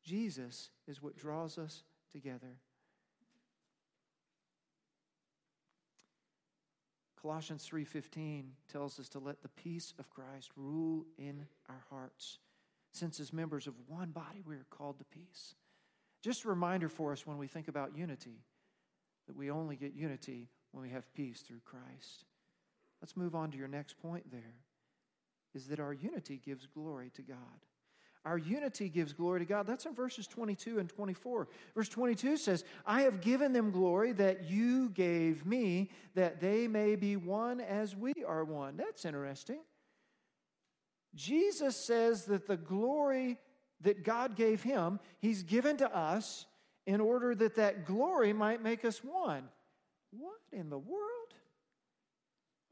Jesus 0.04 0.70
is 0.88 1.02
what 1.02 1.16
draws 1.16 1.58
us 1.58 1.84
together. 2.12 2.58
Colossians 7.22 7.68
3:15 7.68 8.56
tells 8.68 9.00
us 9.00 9.08
to 9.10 9.20
let 9.20 9.42
the 9.42 9.50
peace 9.50 9.94
of 10.00 10.10
Christ 10.10 10.52
rule 10.56 11.06
in 11.18 11.48
our 11.70 11.84
hearts. 11.90 12.40
Since 12.94 13.20
as 13.20 13.32
members 13.32 13.68
of 13.68 13.88
one 13.88 14.12
body 14.12 14.42
we 14.42 14.56
are 14.56 14.66
called 14.70 14.98
to 14.98 15.06
peace. 15.06 15.56
Just 16.22 16.46
a 16.46 16.50
reminder 16.50 16.90
for 16.90 17.12
us 17.12 17.26
when 17.26 17.38
we 17.38 17.48
think 17.48 17.68
about 17.68 17.96
unity 17.96 18.44
that 19.28 19.36
we 19.36 19.52
only 19.52 19.76
get 19.76 19.94
unity 19.94 20.50
when 20.72 20.82
we 20.82 20.90
have 20.90 21.14
peace 21.14 21.42
through 21.42 21.62
Christ. 21.64 22.26
Let's 23.02 23.16
move 23.16 23.36
on 23.36 23.52
to 23.52 23.58
your 23.58 23.68
next 23.68 23.98
point 24.00 24.30
there. 24.32 24.66
Is 25.54 25.68
that 25.68 25.80
our 25.80 25.94
unity 25.94 26.38
gives 26.38 26.66
glory 26.66 27.12
to 27.12 27.22
God. 27.22 27.66
Our 28.24 28.38
unity 28.38 28.88
gives 28.88 29.14
glory 29.14 29.40
to 29.40 29.46
God. 29.46 29.66
That's 29.66 29.86
in 29.86 29.96
verses 29.96 30.28
22 30.28 30.78
and 30.78 30.88
24. 30.88 31.48
Verse 31.74 31.90
22 31.90 32.38
says, 32.38 32.64
I 32.86 33.02
have 33.02 33.22
given 33.22 33.52
them 33.52 33.72
glory 33.72 34.12
that 34.14 34.50
you 34.50 34.90
gave 34.90 35.46
me, 35.46 35.90
that 36.14 36.40
they 36.40 36.68
may 36.68 36.96
be 36.96 37.16
one 37.16 37.60
as 37.62 37.96
we 37.96 38.14
are 38.28 38.44
one. 38.44 38.78
That's 38.78 39.06
interesting. 39.06 39.60
Jesus 41.16 41.76
says 41.76 42.26
that 42.26 42.48
the 42.48 42.58
glory 42.58 43.40
that 43.82 44.04
God 44.04 44.36
gave 44.36 44.62
him, 44.62 45.00
he's 45.20 45.42
given 45.42 45.78
to 45.78 45.96
us 45.96 46.46
in 46.86 47.02
order 47.02 47.34
that 47.34 47.56
that 47.56 47.86
glory 47.86 48.34
might 48.34 48.62
make 48.62 48.86
us 48.86 49.04
one. 49.04 49.44
What 50.12 50.40
in 50.52 50.70
the 50.70 50.78
world? 50.78 51.02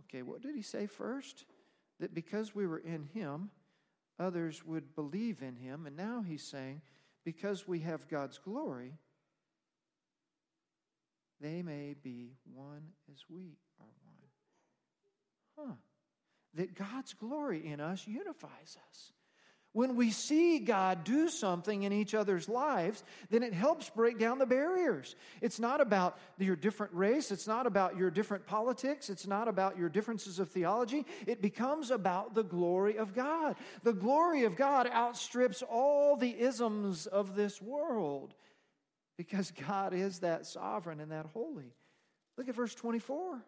Okay, 0.04 0.22
what 0.22 0.42
did 0.42 0.56
he 0.56 0.62
say 0.62 0.86
first? 0.86 1.46
That 2.00 2.14
because 2.14 2.54
we 2.54 2.68
were 2.68 2.80
in 2.80 3.04
him, 3.14 3.50
others 4.20 4.66
would 4.66 4.96
believe 4.96 5.42
in 5.42 5.56
him. 5.56 5.86
And 5.86 5.96
now 5.96 6.24
he's 6.28 6.44
saying, 6.44 6.82
because 7.24 7.68
we 7.68 7.80
have 7.80 8.08
God's 8.08 8.38
glory, 8.38 8.94
they 11.42 11.62
may 11.62 11.96
be 12.02 12.34
one 12.54 12.90
as 13.12 13.24
we 13.30 13.58
are 13.80 13.86
one. 14.04 15.68
Huh. 15.70 15.76
That 16.56 16.74
God's 16.76 17.14
glory 17.14 17.66
in 17.66 17.80
us 17.80 18.08
unifies 18.08 18.78
us. 18.90 19.12
When 19.74 19.96
we 19.96 20.10
see 20.10 20.58
God 20.58 21.04
do 21.04 21.30
something 21.30 21.84
in 21.84 21.94
each 21.94 22.16
other's 22.16 22.50
lives, 22.50 23.04
then 23.30 23.44
it 23.44 23.54
helps 23.54 23.88
break 23.90 24.18
down 24.18 24.40
the 24.40 24.48
barriers. 24.48 25.16
It's 25.42 25.60
not 25.60 25.80
about 25.80 26.18
your 26.40 26.56
different 26.56 26.92
race, 26.94 27.32
it's 27.32 27.46
not 27.46 27.68
about 27.68 27.96
your 27.96 28.10
different 28.10 28.48
politics, 28.48 29.12
it's 29.12 29.28
not 29.28 29.48
about 29.48 29.78
your 29.78 29.88
differences 29.88 30.40
of 30.40 30.50
theology. 30.50 31.06
It 31.28 31.42
becomes 31.42 31.92
about 31.92 32.34
the 32.34 32.44
glory 32.44 32.98
of 32.98 33.14
God. 33.14 33.58
The 33.84 33.94
glory 33.94 34.44
of 34.46 34.56
God 34.56 34.88
outstrips 34.88 35.62
all 35.62 36.16
the 36.16 36.40
isms 36.40 37.06
of 37.06 37.36
this 37.36 37.62
world 37.62 38.34
because 39.18 39.52
God 39.68 39.94
is 39.94 40.20
that 40.20 40.48
sovereign 40.48 41.00
and 41.00 41.12
that 41.12 41.28
holy. 41.28 41.76
Look 42.38 42.50
at 42.50 42.56
verse 42.56 42.74
24. 42.74 43.40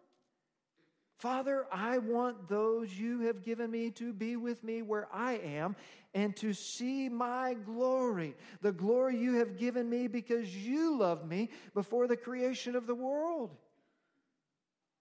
Father, 1.22 1.66
I 1.70 1.98
want 1.98 2.48
those 2.48 2.92
you 2.92 3.20
have 3.20 3.44
given 3.44 3.70
me 3.70 3.92
to 3.92 4.12
be 4.12 4.34
with 4.34 4.64
me 4.64 4.82
where 4.82 5.06
I 5.12 5.34
am 5.34 5.76
and 6.14 6.34
to 6.38 6.52
see 6.52 7.08
my 7.08 7.54
glory, 7.54 8.34
the 8.60 8.72
glory 8.72 9.18
you 9.18 9.34
have 9.34 9.56
given 9.56 9.88
me 9.88 10.08
because 10.08 10.52
you 10.56 10.98
loved 10.98 11.24
me 11.24 11.50
before 11.74 12.08
the 12.08 12.16
creation 12.16 12.74
of 12.74 12.88
the 12.88 12.96
world. 12.96 13.54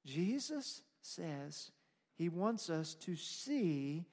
Jesus 0.05 0.83
says 1.01 1.71
he 2.13 2.29
wants 2.29 2.69
us 2.69 2.93
to 2.99 3.15
see, 3.15 4.05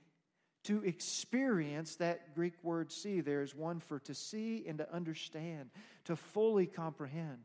to 0.65 0.83
experience 0.85 1.97
that 1.97 2.35
Greek 2.35 2.55
word 2.63 2.91
see. 2.91 3.21
There 3.21 3.43
is 3.43 3.55
one 3.55 3.81
for 3.81 3.99
to 3.99 4.15
see 4.15 4.65
and 4.67 4.79
to 4.79 4.91
understand, 4.95 5.69
to 6.07 6.17
fully 6.17 6.65
comprehend. 6.65 7.45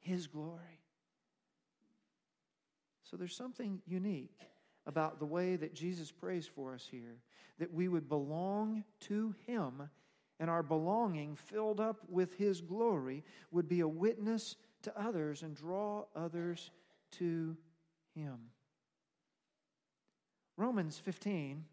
His 0.00 0.26
glory. 0.26 0.83
So 3.04 3.16
there's 3.16 3.36
something 3.36 3.80
unique 3.86 4.40
about 4.86 5.18
the 5.18 5.26
way 5.26 5.56
that 5.56 5.74
Jesus 5.74 6.10
prays 6.10 6.46
for 6.46 6.74
us 6.74 6.86
here 6.90 7.18
that 7.58 7.72
we 7.72 7.88
would 7.88 8.08
belong 8.08 8.82
to 9.00 9.34
Him 9.46 9.88
and 10.40 10.50
our 10.50 10.62
belonging, 10.62 11.36
filled 11.36 11.80
up 11.80 12.00
with 12.08 12.34
His 12.34 12.60
glory, 12.60 13.22
would 13.52 13.68
be 13.68 13.80
a 13.80 13.88
witness 13.88 14.56
to 14.82 15.00
others 15.00 15.42
and 15.42 15.54
draw 15.54 16.04
others 16.16 16.70
to 17.12 17.56
Him. 18.14 18.38
Romans 20.56 20.98
15, 20.98 21.64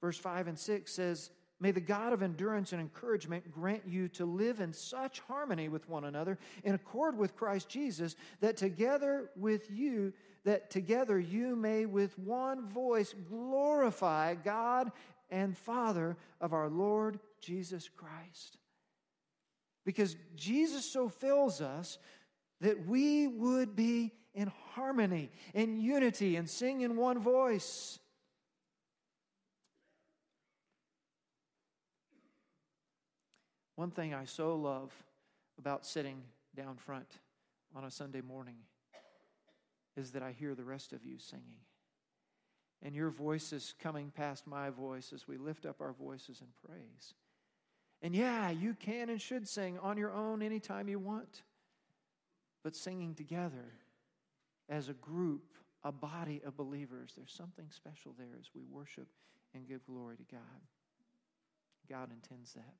verse 0.00 0.18
5 0.18 0.48
and 0.48 0.58
6 0.58 0.92
says, 0.92 1.30
May 1.60 1.72
the 1.72 1.80
God 1.80 2.12
of 2.12 2.22
endurance 2.22 2.72
and 2.72 2.80
encouragement 2.80 3.52
grant 3.52 3.82
you 3.86 4.08
to 4.10 4.24
live 4.24 4.60
in 4.60 4.72
such 4.72 5.20
harmony 5.20 5.68
with 5.68 5.88
one 5.88 6.04
another, 6.04 6.38
in 6.62 6.74
accord 6.74 7.18
with 7.18 7.36
Christ 7.36 7.68
Jesus, 7.68 8.14
that 8.40 8.56
together 8.56 9.30
with 9.34 9.68
you, 9.70 10.12
that 10.44 10.70
together 10.70 11.18
you 11.18 11.56
may 11.56 11.84
with 11.84 12.16
one 12.18 12.68
voice 12.68 13.14
glorify 13.28 14.36
God 14.36 14.92
and 15.30 15.58
Father 15.58 16.16
of 16.40 16.52
our 16.52 16.68
Lord 16.68 17.18
Jesus 17.40 17.90
Christ. 17.96 18.56
Because 19.84 20.16
Jesus 20.36 20.84
so 20.84 21.08
fills 21.08 21.60
us 21.60 21.98
that 22.60 22.86
we 22.86 23.26
would 23.26 23.74
be 23.74 24.12
in 24.34 24.52
harmony, 24.74 25.30
in 25.54 25.80
unity, 25.80 26.36
and 26.36 26.48
sing 26.48 26.82
in 26.82 26.96
one 26.96 27.18
voice. 27.18 27.98
One 33.78 33.92
thing 33.92 34.12
I 34.12 34.24
so 34.24 34.56
love 34.56 34.92
about 35.56 35.86
sitting 35.86 36.20
down 36.56 36.78
front 36.78 37.06
on 37.76 37.84
a 37.84 37.92
Sunday 37.92 38.20
morning 38.20 38.56
is 39.96 40.10
that 40.10 40.22
I 40.24 40.32
hear 40.32 40.56
the 40.56 40.64
rest 40.64 40.92
of 40.92 41.04
you 41.04 41.16
singing. 41.20 41.60
And 42.82 42.92
your 42.92 43.10
voices 43.10 43.74
coming 43.80 44.10
past 44.10 44.48
my 44.48 44.70
voice 44.70 45.12
as 45.14 45.28
we 45.28 45.36
lift 45.36 45.64
up 45.64 45.80
our 45.80 45.92
voices 45.92 46.40
in 46.40 46.48
praise. 46.66 47.14
And 48.02 48.16
yeah, 48.16 48.50
you 48.50 48.74
can 48.74 49.10
and 49.10 49.22
should 49.22 49.46
sing 49.46 49.78
on 49.78 49.96
your 49.96 50.12
own 50.12 50.42
anytime 50.42 50.88
you 50.88 50.98
want. 50.98 51.42
But 52.64 52.74
singing 52.74 53.14
together 53.14 53.74
as 54.68 54.88
a 54.88 54.94
group, 54.94 55.54
a 55.84 55.92
body 55.92 56.42
of 56.44 56.56
believers, 56.56 57.12
there's 57.16 57.30
something 57.30 57.66
special 57.70 58.12
there 58.18 58.36
as 58.40 58.50
we 58.56 58.62
worship 58.68 59.06
and 59.54 59.68
give 59.68 59.86
glory 59.86 60.16
to 60.16 60.24
God. 60.24 60.40
God 61.88 62.10
intends 62.10 62.54
that. 62.54 62.74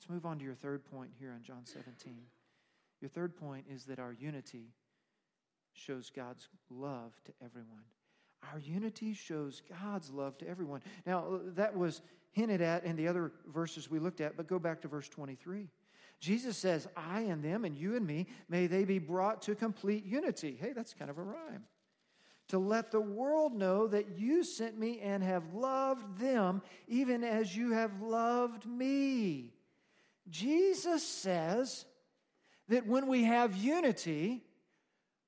Let's 0.00 0.08
move 0.08 0.24
on 0.24 0.38
to 0.38 0.44
your 0.46 0.54
third 0.54 0.82
point 0.90 1.10
here 1.18 1.34
in 1.36 1.42
John 1.42 1.60
17. 1.66 2.14
Your 3.02 3.10
third 3.10 3.36
point 3.36 3.66
is 3.70 3.84
that 3.84 3.98
our 3.98 4.14
unity 4.14 4.72
shows 5.74 6.08
God's 6.08 6.48
love 6.70 7.12
to 7.26 7.32
everyone. 7.44 7.82
Our 8.50 8.60
unity 8.60 9.12
shows 9.12 9.60
God's 9.68 10.08
love 10.10 10.38
to 10.38 10.48
everyone. 10.48 10.80
Now, 11.04 11.40
that 11.48 11.76
was 11.76 12.00
hinted 12.32 12.62
at 12.62 12.84
in 12.84 12.96
the 12.96 13.08
other 13.08 13.30
verses 13.52 13.90
we 13.90 13.98
looked 13.98 14.22
at, 14.22 14.38
but 14.38 14.46
go 14.46 14.58
back 14.58 14.80
to 14.82 14.88
verse 14.88 15.06
23. 15.10 15.68
Jesus 16.18 16.56
says, 16.56 16.88
I 16.96 17.20
and 17.20 17.44
them 17.44 17.66
and 17.66 17.76
you 17.76 17.94
and 17.94 18.06
me, 18.06 18.26
may 18.48 18.68
they 18.68 18.84
be 18.84 18.98
brought 18.98 19.42
to 19.42 19.54
complete 19.54 20.06
unity. 20.06 20.56
Hey, 20.58 20.72
that's 20.72 20.94
kind 20.94 21.10
of 21.10 21.18
a 21.18 21.22
rhyme. 21.22 21.66
To 22.48 22.58
let 22.58 22.90
the 22.90 23.02
world 23.02 23.52
know 23.52 23.86
that 23.88 24.18
you 24.18 24.44
sent 24.44 24.78
me 24.78 24.98
and 25.00 25.22
have 25.22 25.52
loved 25.52 26.18
them 26.18 26.62
even 26.88 27.22
as 27.22 27.54
you 27.54 27.72
have 27.72 28.00
loved 28.00 28.64
me. 28.64 29.52
Jesus 30.30 31.06
says 31.06 31.84
that 32.68 32.86
when 32.86 33.06
we 33.08 33.24
have 33.24 33.56
unity, 33.56 34.42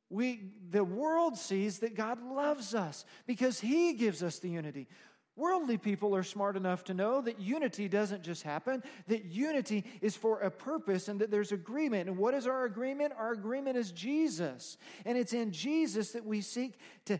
we, 0.09 0.53
the 0.71 0.85
world 0.85 1.37
sees 1.37 1.81
that 1.81 1.97
God 1.97 2.23
loves 2.23 2.75
us 2.75 3.05
because 3.27 3.61
He 3.61 3.95
gives 3.95 4.23
us 4.23 4.39
the 4.39 4.49
unity. 4.49 4.87
Worldly 5.35 5.79
people 5.79 6.15
are 6.15 6.23
smart 6.23 6.57
enough 6.57 6.85
to 6.85 6.95
know 6.95 7.23
that 7.23 7.41
unity 7.41 7.89
doesn't 7.89 8.23
just 8.23 8.43
happen, 8.43 8.83
that 9.09 9.25
unity 9.25 9.85
is 10.03 10.15
for 10.15 10.41
a 10.41 10.51
purpose 10.51 11.09
and 11.09 11.21
that 11.21 11.31
there's 11.31 11.53
agreement. 11.53 12.09
And 12.09 12.19
what 12.19 12.35
is 12.35 12.47
our 12.47 12.65
agreement? 12.65 13.15
Our 13.17 13.33
agreement 13.33 13.79
is 13.79 13.91
Jesus. 13.93 14.77
And 15.07 15.17
it's 15.17 15.33
in 15.33 15.51
Jesus 15.51 16.13
that 16.13 16.27
we 16.27 16.43
seek 16.43 16.75
to 17.07 17.19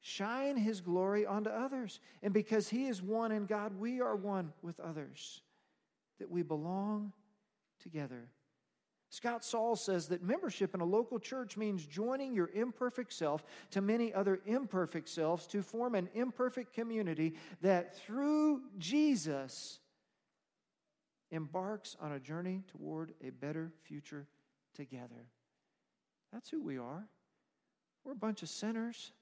shine 0.00 0.56
His 0.56 0.80
glory 0.80 1.24
onto 1.24 1.50
others. 1.50 2.00
And 2.22 2.34
because 2.34 2.68
He 2.68 2.88
is 2.88 3.00
one 3.00 3.30
in 3.30 3.46
God, 3.46 3.78
we 3.78 4.00
are 4.00 4.16
one 4.16 4.52
with 4.60 4.80
others 4.80 5.40
that 6.18 6.30
we 6.30 6.42
belong 6.42 7.12
together. 7.82 8.28
Scott 9.10 9.44
Sauls 9.44 9.84
says 9.84 10.08
that 10.08 10.24
membership 10.24 10.74
in 10.74 10.80
a 10.80 10.84
local 10.84 11.20
church 11.20 11.56
means 11.56 11.86
joining 11.86 12.34
your 12.34 12.50
imperfect 12.52 13.12
self 13.12 13.44
to 13.70 13.80
many 13.80 14.12
other 14.12 14.40
imperfect 14.44 15.08
selves 15.08 15.46
to 15.48 15.62
form 15.62 15.94
an 15.94 16.08
imperfect 16.14 16.72
community 16.72 17.34
that 17.60 17.96
through 17.96 18.62
Jesus 18.76 19.78
embarks 21.30 21.96
on 22.00 22.12
a 22.12 22.18
journey 22.18 22.62
toward 22.66 23.12
a 23.22 23.30
better 23.30 23.70
future 23.84 24.26
together. 24.74 25.28
That's 26.32 26.50
who 26.50 26.60
we 26.60 26.78
are. 26.78 27.06
We're 28.04 28.12
a 28.12 28.16
bunch 28.16 28.42
of 28.42 28.48
sinners 28.48 29.12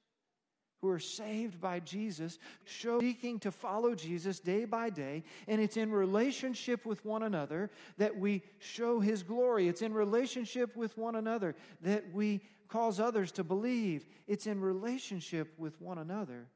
who 0.82 0.88
are 0.88 0.98
saved 0.98 1.60
by 1.60 1.78
Jesus, 1.78 2.40
show 2.64 3.00
seeking 3.00 3.38
to 3.38 3.52
follow 3.52 3.94
Jesus 3.94 4.40
day 4.40 4.64
by 4.64 4.90
day, 4.90 5.22
and 5.46 5.60
it's 5.60 5.76
in 5.76 5.92
relationship 5.92 6.84
with 6.84 7.04
one 7.04 7.22
another 7.22 7.70
that 7.98 8.18
we 8.18 8.42
show 8.58 8.98
his 8.98 9.22
glory. 9.22 9.68
It's 9.68 9.82
in 9.82 9.94
relationship 9.94 10.76
with 10.76 10.98
one 10.98 11.14
another 11.14 11.54
that 11.82 12.12
we 12.12 12.40
cause 12.68 12.98
others 12.98 13.30
to 13.32 13.44
believe. 13.44 14.04
It's 14.26 14.48
in 14.48 14.60
relationship 14.60 15.54
with 15.56 15.80
one 15.80 15.98
another 15.98 16.48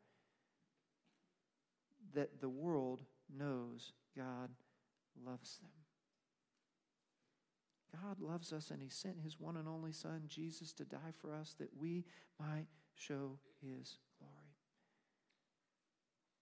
that 2.15 2.41
the 2.41 2.49
world 2.49 3.03
knows 3.33 3.93
God 4.17 4.51
loves 5.25 5.59
them. 5.59 5.71
God 8.03 8.21
loves 8.21 8.53
us, 8.53 8.71
and 8.71 8.83
He 8.83 8.89
sent 8.89 9.21
His 9.21 9.39
one 9.39 9.57
and 9.57 9.69
only 9.69 9.93
Son, 9.93 10.23
Jesus, 10.27 10.73
to 10.75 10.85
die 10.85 11.13
for 11.21 11.33
us 11.33 11.55
that 11.59 11.71
we 11.79 12.05
might 12.41 12.67
show 12.95 13.39
His 13.63 13.99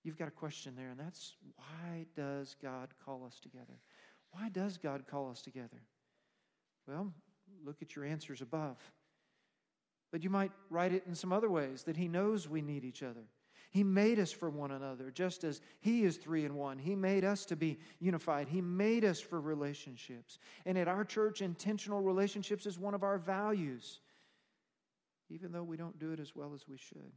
You've 0.04 0.18
got 0.18 0.28
a 0.28 0.32
question 0.32 0.74
there, 0.76 0.90
and 0.90 1.00
that's 1.00 1.32
why 1.56 2.04
does 2.14 2.56
God 2.62 2.90
call 3.04 3.24
us 3.26 3.40
together? 3.40 3.80
Why 4.32 4.50
does 4.50 4.76
God 4.76 5.04
call 5.10 5.30
us 5.30 5.40
together? 5.40 5.80
Well, 6.86 7.10
look 7.64 7.80
at 7.80 7.96
your 7.96 8.04
answers 8.04 8.42
above. 8.42 8.76
But 10.12 10.22
you 10.22 10.30
might 10.30 10.52
write 10.70 10.92
it 10.92 11.04
in 11.06 11.14
some 11.14 11.32
other 11.32 11.50
ways 11.50 11.84
that 11.84 11.96
He 11.96 12.06
knows 12.06 12.48
we 12.48 12.60
need 12.60 12.84
each 12.84 13.02
other. 13.02 13.24
He 13.70 13.82
made 13.82 14.20
us 14.20 14.30
for 14.30 14.50
one 14.50 14.70
another, 14.70 15.10
just 15.10 15.42
as 15.42 15.60
He 15.80 16.04
is 16.04 16.18
three 16.18 16.44
in 16.44 16.54
one. 16.54 16.78
He 16.78 16.94
made 16.94 17.24
us 17.24 17.44
to 17.46 17.56
be 17.56 17.78
unified. 17.98 18.48
He 18.48 18.60
made 18.60 19.04
us 19.04 19.20
for 19.20 19.40
relationships. 19.40 20.38
And 20.66 20.76
at 20.78 20.86
our 20.86 21.04
church, 21.04 21.42
intentional 21.42 22.00
relationships 22.00 22.66
is 22.66 22.78
one 22.78 22.94
of 22.94 23.02
our 23.02 23.18
values, 23.18 24.00
even 25.30 25.50
though 25.50 25.64
we 25.64 25.76
don't 25.76 25.98
do 25.98 26.12
it 26.12 26.20
as 26.20 26.36
well 26.36 26.52
as 26.54 26.68
we 26.68 26.76
should. 26.76 27.12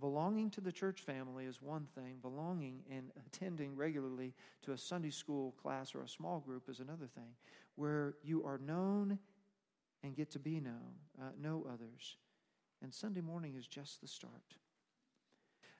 Belonging 0.00 0.48
to 0.50 0.62
the 0.62 0.72
church 0.72 1.02
family 1.02 1.44
is 1.44 1.60
one 1.60 1.86
thing, 1.94 2.16
belonging 2.22 2.80
and 2.90 3.10
attending 3.26 3.76
regularly 3.76 4.32
to 4.62 4.72
a 4.72 4.78
Sunday 4.78 5.10
school 5.10 5.54
class 5.62 5.94
or 5.94 6.02
a 6.02 6.08
small 6.08 6.40
group 6.40 6.70
is 6.70 6.80
another 6.80 7.06
thing, 7.06 7.34
where 7.76 8.14
you 8.22 8.42
are 8.44 8.58
known 8.58 9.18
and 10.02 10.16
get 10.16 10.30
to 10.30 10.38
be 10.38 10.58
known, 10.58 10.94
uh, 11.20 11.30
know 11.38 11.66
others. 11.70 12.16
And 12.82 12.94
Sunday 12.94 13.20
morning 13.20 13.56
is 13.58 13.66
just 13.66 14.00
the 14.00 14.08
start. 14.08 14.32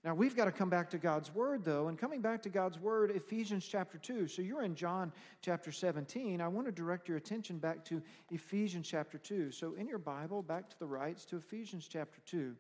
Now, 0.03 0.15
we've 0.15 0.35
got 0.37 0.47
to 0.47 0.53
come 0.53 0.71
back 0.71 0.89
to 0.91 0.99
God's 0.99 1.35
Word, 1.35 1.63
though, 1.63 1.89
and 1.89 1.99
coming 1.99 2.23
back 2.23 2.43
to 2.43 2.49
God's 2.49 2.79
Word, 2.79 3.11
Ephesians 3.11 3.67
chapter 3.67 3.99
2. 3.99 4.29
So 4.29 4.41
you're 4.41 4.63
in 4.63 4.75
John 4.75 5.13
chapter 5.43 5.71
17. 5.71 6.41
I 6.41 6.49
want 6.49 6.67
to 6.67 6.73
direct 6.73 7.07
your 7.07 7.19
attention 7.19 7.59
back 7.59 7.85
to 7.87 8.03
Ephesians 8.31 8.89
chapter 8.89 9.19
2. 9.19 9.51
So 9.51 9.75
in 9.75 9.87
your 9.87 9.99
Bible, 9.99 10.43
back 10.43 10.71
to 10.71 10.79
the 10.79 10.87
rights 10.87 11.27
to 11.27 11.37
Ephesians 11.37 11.87
chapter 11.87 12.21
2 12.25 12.57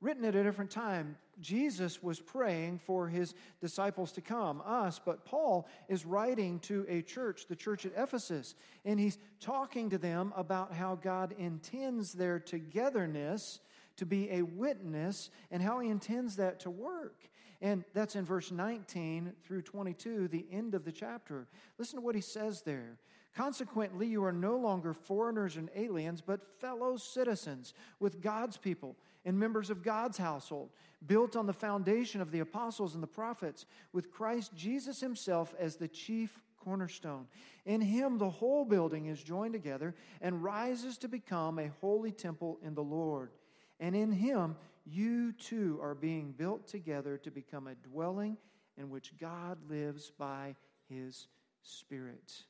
written 0.00 0.24
at 0.24 0.34
a 0.34 0.42
different 0.42 0.70
time. 0.70 1.16
Jesus 1.40 2.02
was 2.02 2.20
praying 2.20 2.78
for 2.78 3.08
his 3.08 3.34
disciples 3.60 4.12
to 4.12 4.20
come, 4.20 4.62
us, 4.64 5.00
but 5.04 5.24
Paul 5.24 5.68
is 5.88 6.06
writing 6.06 6.58
to 6.60 6.86
a 6.88 7.02
church, 7.02 7.46
the 7.46 7.56
church 7.56 7.84
at 7.84 7.92
Ephesus, 7.96 8.54
and 8.84 8.98
he's 8.98 9.18
talking 9.40 9.90
to 9.90 9.98
them 9.98 10.32
about 10.36 10.72
how 10.72 10.94
God 10.94 11.34
intends 11.38 12.12
their 12.12 12.38
togetherness 12.38 13.60
to 13.96 14.06
be 14.06 14.30
a 14.30 14.42
witness 14.42 15.30
and 15.50 15.62
how 15.62 15.78
he 15.80 15.90
intends 15.90 16.36
that 16.36 16.60
to 16.60 16.70
work. 16.70 17.28
And 17.62 17.84
that's 17.94 18.16
in 18.16 18.24
verse 18.24 18.50
19 18.50 19.32
through 19.42 19.62
22, 19.62 20.28
the 20.28 20.46
end 20.50 20.74
of 20.74 20.84
the 20.84 20.92
chapter. 20.92 21.46
Listen 21.78 21.98
to 21.98 22.04
what 22.04 22.14
he 22.14 22.20
says 22.20 22.62
there. 22.62 22.98
Consequently, 23.36 24.06
you 24.06 24.24
are 24.24 24.32
no 24.32 24.56
longer 24.56 24.94
foreigners 24.94 25.56
and 25.56 25.68
aliens, 25.76 26.22
but 26.22 26.58
fellow 26.58 26.96
citizens 26.96 27.74
with 28.00 28.22
God's 28.22 28.56
people 28.56 28.96
and 29.26 29.38
members 29.38 29.68
of 29.68 29.82
God's 29.82 30.16
household, 30.16 30.70
built 31.06 31.36
on 31.36 31.46
the 31.46 31.52
foundation 31.52 32.20
of 32.20 32.30
the 32.30 32.38
apostles 32.38 32.94
and 32.94 33.02
the 33.02 33.08
prophets, 33.08 33.66
with 33.92 34.10
Christ 34.10 34.54
Jesus 34.56 35.00
himself 35.00 35.54
as 35.58 35.76
the 35.76 35.88
chief 35.88 36.40
cornerstone. 36.64 37.26
In 37.66 37.80
him, 37.80 38.16
the 38.16 38.30
whole 38.30 38.64
building 38.64 39.06
is 39.06 39.22
joined 39.22 39.52
together 39.52 39.94
and 40.22 40.42
rises 40.42 40.96
to 40.98 41.08
become 41.08 41.58
a 41.58 41.72
holy 41.80 42.12
temple 42.12 42.58
in 42.62 42.74
the 42.74 42.82
Lord. 42.82 43.32
And 43.80 43.94
in 43.94 44.12
him, 44.12 44.56
you 44.86 45.32
too 45.32 45.78
are 45.82 45.94
being 45.94 46.32
built 46.32 46.66
together 46.66 47.18
to 47.18 47.30
become 47.30 47.66
a 47.66 47.74
dwelling 47.74 48.38
in 48.78 48.88
which 48.88 49.12
God 49.20 49.58
lives 49.68 50.10
by 50.16 50.54
his 50.88 51.26
Spirit. 51.62 52.44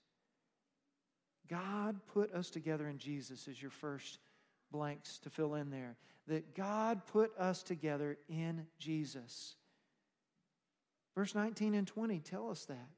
God 1.48 1.98
put 2.12 2.32
us 2.32 2.50
together 2.50 2.88
in 2.88 2.98
Jesus, 2.98 3.48
is 3.48 3.60
your 3.60 3.70
first 3.70 4.18
blanks 4.72 5.18
to 5.18 5.30
fill 5.30 5.54
in 5.54 5.70
there. 5.70 5.96
That 6.28 6.54
God 6.54 7.02
put 7.06 7.36
us 7.38 7.62
together 7.62 8.18
in 8.28 8.66
Jesus. 8.78 9.54
Verse 11.14 11.34
19 11.34 11.74
and 11.74 11.86
20 11.86 12.20
tell 12.20 12.50
us 12.50 12.64
that. 12.66 12.88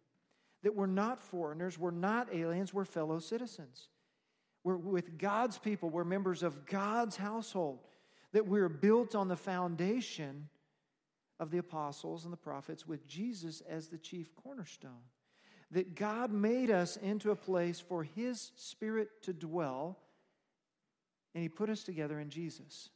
That 0.63 0.75
we're 0.75 0.87
not 0.87 1.21
foreigners, 1.21 1.79
we're 1.79 1.91
not 1.91 2.35
aliens, 2.35 2.75
we're 2.75 2.85
fellow 2.85 3.19
citizens. 3.21 3.89
We're 4.65 4.77
with 4.77 5.19
God's 5.19 5.59
people, 5.59 5.89
we're 5.89 6.05
members 6.05 6.43
of 6.43 6.67
God's 6.67 7.17
household. 7.17 7.79
That 8.33 8.47
we're 8.47 8.69
built 8.69 9.15
on 9.15 9.29
the 9.29 9.37
foundation 9.37 10.49
of 11.39 11.51
the 11.51 11.59
apostles 11.59 12.25
and 12.25 12.33
the 12.33 12.39
prophets 12.39 12.87
with 12.87 13.07
Jesus 13.07 13.63
as 13.69 13.89
the 13.89 13.99
chief 13.99 14.35
cornerstone. 14.35 15.05
That 15.73 15.95
God 15.95 16.33
made 16.33 16.71
us 16.71 16.97
into 16.97 17.31
a 17.31 17.37
place 17.37 17.79
for 17.79 18.03
His 18.03 18.53
Spirit 18.57 19.09
to 19.23 19.33
dwell, 19.33 19.99
and 21.35 21.43
He 21.43 21.49
put 21.49 21.69
us 21.69 21.83
together 21.83 22.19
in 22.19 22.31
Jesus. 22.31 22.91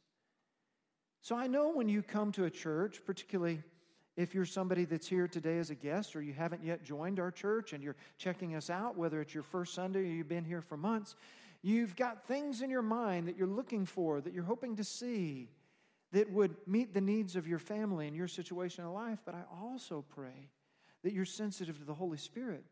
So 1.21 1.35
I 1.35 1.47
know 1.47 1.71
when 1.71 1.87
you 1.87 2.01
come 2.01 2.31
to 2.33 2.45
a 2.45 2.49
church, 2.49 3.01
particularly 3.05 3.63
if 4.15 4.35
you're 4.35 4.45
somebody 4.45 4.85
that's 4.85 5.07
here 5.07 5.27
today 5.27 5.57
as 5.57 5.69
a 5.69 5.75
guest 5.75 6.15
or 6.15 6.21
you 6.21 6.33
haven't 6.33 6.63
yet 6.63 6.83
joined 6.83 7.19
our 7.19 7.31
church 7.31 7.73
and 7.73 7.83
you're 7.83 7.95
checking 8.17 8.55
us 8.55 8.69
out, 8.69 8.97
whether 8.97 9.21
it's 9.21 9.33
your 9.33 9.43
first 9.43 9.73
Sunday 9.73 9.99
or 9.99 10.03
you've 10.03 10.27
been 10.27 10.45
here 10.45 10.61
for 10.61 10.77
months, 10.77 11.15
you've 11.61 11.95
got 11.95 12.27
things 12.27 12.61
in 12.61 12.69
your 12.69 12.81
mind 12.81 13.27
that 13.27 13.37
you're 13.37 13.47
looking 13.47 13.85
for, 13.85 14.21
that 14.21 14.33
you're 14.33 14.43
hoping 14.43 14.75
to 14.75 14.83
see 14.83 15.49
that 16.11 16.29
would 16.31 16.55
meet 16.67 16.93
the 16.93 17.01
needs 17.01 17.35
of 17.35 17.47
your 17.47 17.57
family 17.57 18.07
and 18.07 18.15
your 18.15 18.27
situation 18.27 18.83
in 18.83 18.93
life. 18.93 19.19
But 19.25 19.33
I 19.33 19.43
also 19.61 20.03
pray 20.09 20.49
that 21.03 21.13
you're 21.13 21.25
sensitive 21.25 21.77
to 21.79 21.85
the 21.85 21.93
Holy 21.93 22.17
Spirit, 22.17 22.63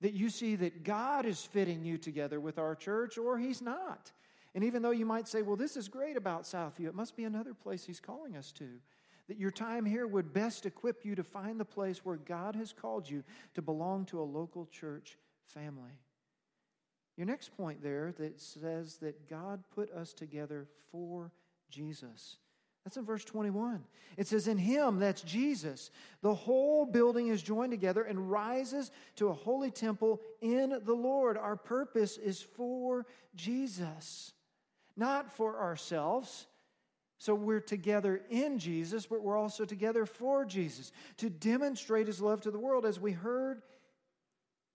that 0.00 0.14
you 0.14 0.28
see 0.28 0.56
that 0.56 0.84
God 0.84 1.26
is 1.26 1.44
fitting 1.44 1.84
you 1.84 1.98
together 1.98 2.40
with 2.40 2.58
our 2.58 2.74
church 2.74 3.18
or 3.18 3.38
He's 3.38 3.62
not. 3.62 4.12
And 4.54 4.64
even 4.64 4.82
though 4.82 4.90
you 4.90 5.06
might 5.06 5.28
say, 5.28 5.42
well, 5.42 5.56
this 5.56 5.76
is 5.76 5.88
great 5.88 6.16
about 6.16 6.44
Southview, 6.44 6.86
it 6.86 6.94
must 6.94 7.16
be 7.16 7.24
another 7.24 7.54
place 7.54 7.84
He's 7.84 8.00
calling 8.00 8.36
us 8.36 8.52
to. 8.52 8.68
That 9.28 9.38
your 9.38 9.50
time 9.50 9.86
here 9.86 10.06
would 10.06 10.34
best 10.34 10.66
equip 10.66 11.04
you 11.04 11.14
to 11.14 11.24
find 11.24 11.58
the 11.58 11.64
place 11.64 12.04
where 12.04 12.16
God 12.16 12.54
has 12.56 12.72
called 12.72 13.08
you 13.08 13.24
to 13.54 13.62
belong 13.62 14.04
to 14.06 14.20
a 14.20 14.22
local 14.22 14.66
church 14.66 15.16
family. 15.46 15.98
Your 17.16 17.26
next 17.26 17.56
point 17.56 17.82
there 17.82 18.12
that 18.18 18.40
says 18.40 18.96
that 18.98 19.28
God 19.28 19.62
put 19.74 19.90
us 19.92 20.12
together 20.12 20.66
for 20.90 21.32
Jesus. 21.70 22.36
That's 22.84 22.98
in 22.98 23.04
verse 23.04 23.24
21. 23.24 23.82
It 24.18 24.26
says, 24.26 24.46
In 24.46 24.58
him, 24.58 24.98
that's 24.98 25.22
Jesus, 25.22 25.90
the 26.20 26.34
whole 26.34 26.84
building 26.84 27.28
is 27.28 27.42
joined 27.42 27.72
together 27.72 28.02
and 28.02 28.30
rises 28.30 28.90
to 29.16 29.28
a 29.28 29.32
holy 29.32 29.70
temple 29.70 30.20
in 30.42 30.80
the 30.84 30.94
Lord. 30.94 31.38
Our 31.38 31.56
purpose 31.56 32.18
is 32.18 32.42
for 32.42 33.06
Jesus, 33.34 34.32
not 34.96 35.32
for 35.32 35.58
ourselves. 35.58 36.46
So 37.16 37.34
we're 37.34 37.60
together 37.60 38.20
in 38.28 38.58
Jesus, 38.58 39.06
but 39.06 39.22
we're 39.22 39.38
also 39.38 39.64
together 39.64 40.04
for 40.04 40.44
Jesus 40.44 40.92
to 41.16 41.30
demonstrate 41.30 42.06
his 42.06 42.20
love 42.20 42.42
to 42.42 42.50
the 42.50 42.58
world, 42.58 42.84
as 42.84 43.00
we 43.00 43.12
heard 43.12 43.62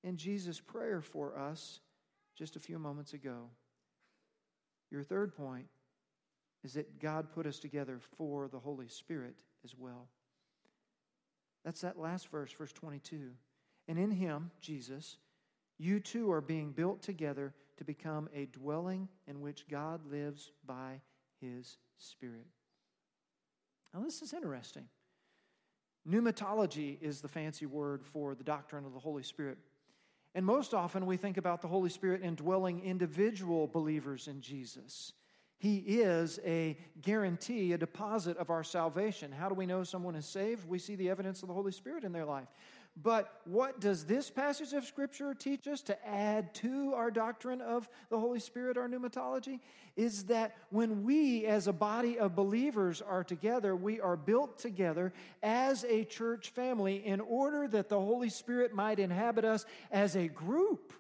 in 0.04 0.18
Jesus' 0.18 0.60
prayer 0.60 1.02
for 1.02 1.38
us 1.38 1.80
just 2.36 2.56
a 2.56 2.60
few 2.60 2.80
moments 2.80 3.14
ago. 3.14 3.50
Your 4.90 5.04
third 5.04 5.36
point 5.36 5.68
is 6.64 6.74
that 6.74 7.00
God 7.00 7.32
put 7.34 7.46
us 7.46 7.60
together 7.60 8.00
for 8.18 8.48
the 8.48 8.60
Holy 8.60 8.88
Spirit 8.88 9.36
as 9.64 9.76
well. 9.78 10.08
That's 11.64 11.82
that 11.82 12.00
last 12.00 12.30
verse, 12.30 12.52
verse 12.52 12.72
22. 12.74 13.32
And 13.88 13.98
in 13.98 14.12
Him, 14.12 14.52
Jesus, 14.62 15.18
you 15.78 16.00
too 16.00 16.32
are 16.32 16.42
being 16.42 16.72
built 16.72 17.02
together 17.02 17.54
to 17.78 17.84
become 17.84 18.30
a 18.36 18.46
dwelling 18.48 19.08
in 19.28 19.42
which 19.42 19.68
God 19.70 20.02
lives 20.10 20.52
by 20.66 21.02
His 21.42 21.78
Spirit. 21.98 22.48
Now, 23.94 24.02
this 24.02 24.22
is 24.22 24.34
interesting. 24.34 24.86
Pneumatology 26.08 27.02
is 27.02 27.22
the 27.22 27.28
fancy 27.28 27.66
word 27.66 28.06
for 28.06 28.36
the 28.36 28.44
doctrine 28.44 28.86
of 28.86 28.94
the 28.94 29.00
Holy 29.00 29.24
Spirit. 29.24 29.58
And 30.36 30.46
most 30.46 30.74
often 30.74 31.06
we 31.06 31.18
think 31.18 31.38
about 31.38 31.62
the 31.62 31.68
Holy 31.68 31.90
Spirit 31.90 32.22
indwelling 32.24 32.82
individual 32.82 33.68
believers 33.68 34.28
in 34.28 34.42
Jesus. 34.42 35.14
He 35.60 35.78
is 35.78 36.40
a 36.46 36.78
guarantee, 37.02 37.74
a 37.74 37.78
deposit 37.78 38.38
of 38.38 38.50
our 38.50 38.64
salvation. 38.64 39.30
How 39.30 39.50
do 39.50 39.56
we 39.56 39.66
know 39.66 39.84
someone 39.84 40.16
is 40.16 40.26
saved? 40.26 40.68
We 40.68 40.80
see 40.80 40.96
the 40.96 41.10
evidence 41.10 41.42
of 41.42 41.50
the 41.50 41.54
Holy 41.54 41.74
Spirit 41.74 42.06
in 42.06 42.14
their 42.14 42.26
life. 42.26 42.48
But 43.02 43.42
what 43.44 43.82
does 43.82 44.06
this 44.06 44.30
passage 44.30 44.72
of 44.72 44.86
Scripture 44.86 45.34
teach 45.34 45.68
us 45.68 45.82
to 45.84 46.08
add 46.08 46.54
to 46.56 46.94
our 46.96 47.12
doctrine 47.12 47.60
of 47.60 47.90
the 48.10 48.18
Holy 48.18 48.40
Spirit, 48.40 48.78
our 48.78 48.88
pneumatology? 48.88 49.60
Is 49.98 50.26
that 50.26 50.56
when 50.70 51.04
we, 51.04 51.46
as 51.46 51.68
a 51.68 51.74
body 51.74 52.18
of 52.18 52.36
believers, 52.36 53.02
are 53.02 53.26
together, 53.26 53.76
we 53.76 54.00
are 54.00 54.16
built 54.16 54.60
together 54.60 55.12
as 55.44 55.84
a 55.84 56.06
church 56.06 56.52
family 56.52 57.06
in 57.06 57.20
order 57.20 57.68
that 57.68 57.90
the 57.90 58.00
Holy 58.00 58.30
Spirit 58.30 58.74
might 58.74 59.00
inhabit 59.00 59.44
us 59.44 59.66
as 59.92 60.16
a 60.16 60.30
group. 60.30 60.94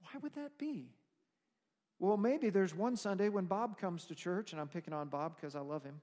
Why 0.00 0.20
would 0.22 0.34
that 0.36 0.56
be? 0.56 0.94
Well, 1.98 2.16
maybe 2.16 2.50
there's 2.50 2.74
one 2.74 2.96
Sunday 2.96 3.28
when 3.28 3.46
Bob 3.46 3.78
comes 3.78 4.04
to 4.06 4.14
church, 4.14 4.52
and 4.52 4.60
I'm 4.60 4.68
picking 4.68 4.94
on 4.94 5.08
Bob 5.08 5.34
because 5.36 5.56
I 5.56 5.60
love 5.60 5.82
him, 5.82 6.00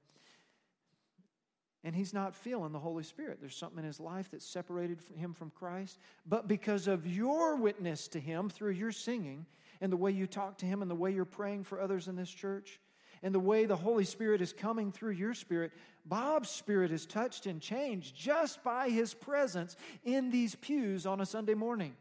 and 1.84 1.96
he's 1.96 2.14
not 2.14 2.36
feeling 2.36 2.74
the 2.74 2.80
Holy 2.80 3.04
Spirit. 3.04 3.38
There's 3.40 3.56
something 3.56 3.80
in 3.80 3.86
his 3.86 4.00
life 4.00 4.32
that 4.32 4.42
separated 4.42 5.00
him 5.16 5.34
from 5.34 5.52
Christ. 5.52 6.00
But 6.26 6.48
because 6.48 6.88
of 6.88 7.08
your 7.08 7.56
witness 7.56 8.08
to 8.10 8.20
him 8.20 8.50
through 8.50 8.72
your 8.72 8.92
singing, 8.92 9.46
and 9.80 9.92
the 9.92 9.98
way 9.98 10.12
you 10.12 10.28
talk 10.28 10.58
to 10.58 10.66
him, 10.66 10.82
and 10.82 10.92
the 10.92 10.96
way 10.96 11.12
you're 11.12 11.26
praying 11.26 11.64
for 11.64 11.80
others 11.80 12.08
in 12.08 12.16
this 12.16 12.30
church, 12.30 12.80
and 13.24 13.34
the 13.34 13.40
way 13.40 13.66
the 13.66 13.76
Holy 13.76 14.04
Spirit 14.04 14.42
is 14.42 14.52
coming 14.52 14.92
through 14.92 15.14
your 15.14 15.34
spirit, 15.34 15.72
Bob's 16.06 16.50
spirit 16.50 16.92
is 16.92 17.06
touched 17.06 17.46
and 17.46 17.62
changed 17.62 18.16
just 18.16 18.64
by 18.64 18.90
his 18.90 19.14
presence 19.14 19.76
in 20.04 20.30
these 20.30 20.56
pews 20.56 21.06
on 21.06 21.22
a 21.22 21.26
Sunday 21.26 21.54
morning. 21.54 21.96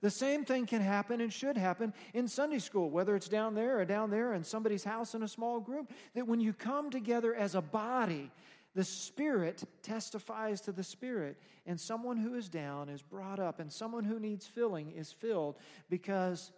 The 0.00 0.10
same 0.10 0.44
thing 0.44 0.66
can 0.66 0.80
happen 0.80 1.20
and 1.20 1.32
should 1.32 1.56
happen 1.56 1.92
in 2.14 2.26
Sunday 2.26 2.58
school, 2.58 2.90
whether 2.90 3.14
it's 3.14 3.28
down 3.28 3.54
there 3.54 3.80
or 3.80 3.84
down 3.84 4.10
there 4.10 4.32
in 4.32 4.44
somebody's 4.44 4.84
house 4.84 5.14
in 5.14 5.22
a 5.22 5.28
small 5.28 5.60
group. 5.60 5.90
That 6.14 6.26
when 6.26 6.40
you 6.40 6.52
come 6.52 6.90
together 6.90 7.34
as 7.34 7.54
a 7.54 7.60
body, 7.60 8.30
the 8.74 8.84
Spirit 8.84 9.64
testifies 9.82 10.60
to 10.62 10.72
the 10.72 10.84
Spirit, 10.84 11.38
and 11.66 11.78
someone 11.78 12.16
who 12.16 12.34
is 12.34 12.48
down 12.48 12.88
is 12.88 13.02
brought 13.02 13.40
up, 13.40 13.60
and 13.60 13.70
someone 13.70 14.04
who 14.04 14.18
needs 14.18 14.46
filling 14.46 14.92
is 14.92 15.12
filled 15.12 15.58
because 15.88 16.52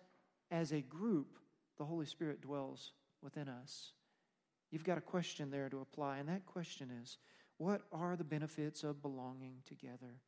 as 0.50 0.72
a 0.72 0.82
group, 0.82 1.38
the 1.78 1.84
Holy 1.84 2.06
Spirit 2.06 2.42
dwells 2.42 2.92
within 3.22 3.48
us. 3.48 3.92
You've 4.70 4.84
got 4.84 4.98
a 4.98 5.02
question 5.02 5.50
there 5.50 5.68
to 5.68 5.80
apply, 5.80 6.18
and 6.18 6.28
that 6.28 6.46
question 6.46 6.90
is 7.02 7.18
what 7.56 7.82
are 7.92 8.16
the 8.16 8.24
benefits 8.24 8.84
of 8.84 9.02
belonging 9.02 9.56
together? 9.66 10.20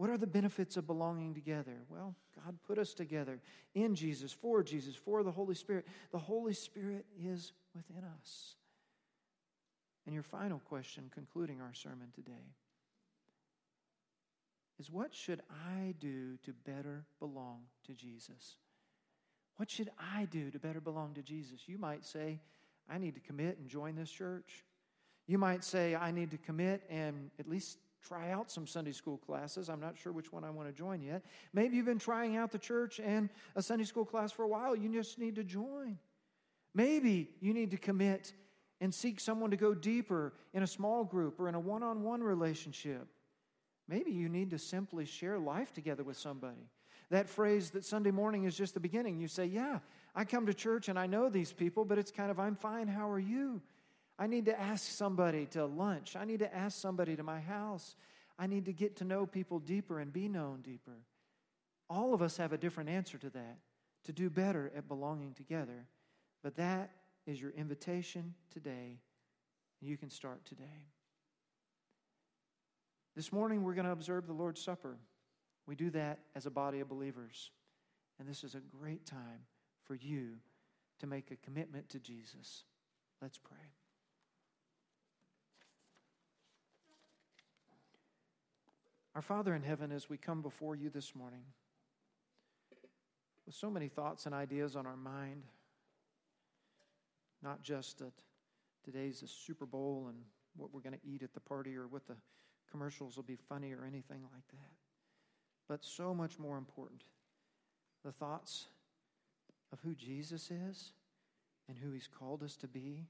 What 0.00 0.08
are 0.08 0.16
the 0.16 0.26
benefits 0.26 0.78
of 0.78 0.86
belonging 0.86 1.34
together? 1.34 1.76
Well, 1.90 2.14
God 2.42 2.56
put 2.66 2.78
us 2.78 2.94
together 2.94 3.38
in 3.74 3.94
Jesus, 3.94 4.32
for 4.32 4.62
Jesus, 4.62 4.96
for 4.96 5.22
the 5.22 5.30
Holy 5.30 5.54
Spirit. 5.54 5.86
The 6.10 6.18
Holy 6.18 6.54
Spirit 6.54 7.04
is 7.22 7.52
within 7.74 8.02
us. 8.18 8.54
And 10.06 10.14
your 10.14 10.22
final 10.22 10.58
question, 10.60 11.10
concluding 11.12 11.60
our 11.60 11.74
sermon 11.74 12.08
today, 12.14 12.54
is 14.78 14.90
what 14.90 15.12
should 15.12 15.42
I 15.50 15.94
do 16.00 16.38
to 16.44 16.54
better 16.64 17.04
belong 17.18 17.64
to 17.84 17.92
Jesus? 17.92 18.56
What 19.58 19.70
should 19.70 19.90
I 19.98 20.24
do 20.30 20.50
to 20.50 20.58
better 20.58 20.80
belong 20.80 21.12
to 21.16 21.22
Jesus? 21.22 21.68
You 21.68 21.76
might 21.76 22.06
say, 22.06 22.40
I 22.88 22.96
need 22.96 23.16
to 23.16 23.20
commit 23.20 23.58
and 23.58 23.68
join 23.68 23.96
this 23.96 24.10
church. 24.10 24.64
You 25.26 25.36
might 25.36 25.62
say, 25.62 25.94
I 25.94 26.10
need 26.10 26.30
to 26.30 26.38
commit 26.38 26.84
and 26.88 27.30
at 27.38 27.46
least 27.46 27.76
try 28.06 28.30
out 28.30 28.50
some 28.50 28.66
Sunday 28.66 28.92
school 28.92 29.18
classes. 29.18 29.68
I'm 29.68 29.80
not 29.80 29.96
sure 29.98 30.12
which 30.12 30.32
one 30.32 30.44
I 30.44 30.50
want 30.50 30.68
to 30.68 30.74
join 30.74 31.02
yet. 31.02 31.22
Maybe 31.52 31.76
you've 31.76 31.86
been 31.86 31.98
trying 31.98 32.36
out 32.36 32.50
the 32.50 32.58
church 32.58 33.00
and 33.00 33.28
a 33.54 33.62
Sunday 33.62 33.84
school 33.84 34.04
class 34.04 34.32
for 34.32 34.42
a 34.42 34.48
while. 34.48 34.74
You 34.74 34.92
just 34.92 35.18
need 35.18 35.36
to 35.36 35.44
join. 35.44 35.98
Maybe 36.74 37.30
you 37.40 37.52
need 37.52 37.72
to 37.72 37.76
commit 37.76 38.32
and 38.80 38.94
seek 38.94 39.20
someone 39.20 39.50
to 39.50 39.56
go 39.56 39.74
deeper 39.74 40.32
in 40.54 40.62
a 40.62 40.66
small 40.66 41.04
group 41.04 41.38
or 41.38 41.48
in 41.48 41.54
a 41.54 41.60
one 41.60 41.82
on 41.82 42.02
one 42.02 42.22
relationship. 42.22 43.06
Maybe 43.88 44.12
you 44.12 44.28
need 44.28 44.50
to 44.50 44.58
simply 44.58 45.04
share 45.04 45.38
life 45.38 45.72
together 45.74 46.04
with 46.04 46.16
somebody. 46.16 46.70
That 47.10 47.28
phrase 47.28 47.70
that 47.70 47.84
Sunday 47.84 48.12
morning 48.12 48.44
is 48.44 48.56
just 48.56 48.74
the 48.74 48.80
beginning. 48.80 49.18
You 49.18 49.26
say, 49.26 49.46
Yeah, 49.46 49.80
I 50.14 50.24
come 50.24 50.46
to 50.46 50.54
church 50.54 50.88
and 50.88 50.98
I 50.98 51.06
know 51.06 51.28
these 51.28 51.52
people, 51.52 51.84
but 51.84 51.98
it's 51.98 52.12
kind 52.12 52.30
of, 52.30 52.38
I'm 52.38 52.54
fine, 52.54 52.86
how 52.86 53.10
are 53.10 53.18
you? 53.18 53.60
I 54.20 54.26
need 54.26 54.44
to 54.44 54.60
ask 54.60 54.86
somebody 54.86 55.46
to 55.46 55.64
lunch. 55.64 56.14
I 56.14 56.26
need 56.26 56.40
to 56.40 56.54
ask 56.54 56.78
somebody 56.78 57.16
to 57.16 57.22
my 57.22 57.40
house. 57.40 57.96
I 58.38 58.46
need 58.46 58.66
to 58.66 58.72
get 58.74 58.96
to 58.96 59.04
know 59.04 59.24
people 59.24 59.58
deeper 59.58 59.98
and 59.98 60.12
be 60.12 60.28
known 60.28 60.60
deeper. 60.60 60.98
All 61.88 62.12
of 62.12 62.20
us 62.20 62.36
have 62.36 62.52
a 62.52 62.58
different 62.58 62.90
answer 62.90 63.16
to 63.16 63.30
that, 63.30 63.56
to 64.04 64.12
do 64.12 64.28
better 64.28 64.70
at 64.76 64.88
belonging 64.88 65.32
together. 65.32 65.86
But 66.42 66.56
that 66.56 66.90
is 67.26 67.40
your 67.40 67.52
invitation 67.52 68.34
today. 68.50 68.98
You 69.80 69.96
can 69.96 70.10
start 70.10 70.44
today. 70.44 70.84
This 73.16 73.32
morning, 73.32 73.62
we're 73.62 73.74
going 73.74 73.86
to 73.86 73.92
observe 73.92 74.26
the 74.26 74.34
Lord's 74.34 74.60
Supper. 74.60 74.98
We 75.66 75.76
do 75.76 75.88
that 75.90 76.18
as 76.36 76.44
a 76.44 76.50
body 76.50 76.80
of 76.80 76.88
believers. 76.90 77.50
And 78.18 78.28
this 78.28 78.44
is 78.44 78.54
a 78.54 78.60
great 78.60 79.06
time 79.06 79.46
for 79.84 79.94
you 79.94 80.34
to 80.98 81.06
make 81.06 81.30
a 81.30 81.36
commitment 81.36 81.88
to 81.88 81.98
Jesus. 81.98 82.64
Let's 83.22 83.38
pray. 83.38 83.79
Our 89.14 89.22
Father 89.22 89.54
in 89.56 89.62
heaven, 89.62 89.90
as 89.90 90.08
we 90.08 90.16
come 90.16 90.40
before 90.40 90.76
you 90.76 90.88
this 90.88 91.16
morning 91.16 91.42
with 93.44 93.56
so 93.56 93.68
many 93.68 93.88
thoughts 93.88 94.26
and 94.26 94.34
ideas 94.34 94.76
on 94.76 94.86
our 94.86 94.96
mind, 94.96 95.42
not 97.42 97.60
just 97.60 97.98
that 97.98 98.12
today's 98.84 99.20
the 99.20 99.26
Super 99.26 99.66
Bowl 99.66 100.06
and 100.08 100.18
what 100.56 100.72
we're 100.72 100.80
going 100.80 100.94
to 100.94 101.06
eat 101.06 101.24
at 101.24 101.34
the 101.34 101.40
party 101.40 101.74
or 101.74 101.88
what 101.88 102.06
the 102.06 102.14
commercials 102.70 103.16
will 103.16 103.24
be 103.24 103.34
funny 103.34 103.72
or 103.72 103.84
anything 103.84 104.22
like 104.32 104.46
that, 104.52 104.70
but 105.68 105.84
so 105.84 106.14
much 106.14 106.38
more 106.38 106.56
important, 106.56 107.02
the 108.04 108.12
thoughts 108.12 108.66
of 109.72 109.80
who 109.80 109.96
Jesus 109.96 110.52
is 110.52 110.92
and 111.68 111.76
who 111.76 111.90
he's 111.90 112.06
called 112.08 112.44
us 112.44 112.56
to 112.58 112.68
be 112.68 113.08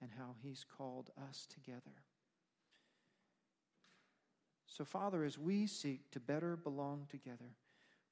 and 0.00 0.10
how 0.16 0.36
he's 0.40 0.64
called 0.78 1.10
us 1.28 1.48
together. 1.52 2.04
So, 4.76 4.84
Father, 4.84 5.24
as 5.24 5.38
we 5.38 5.66
seek 5.66 6.10
to 6.10 6.20
better 6.20 6.54
belong 6.54 7.06
together, 7.08 7.56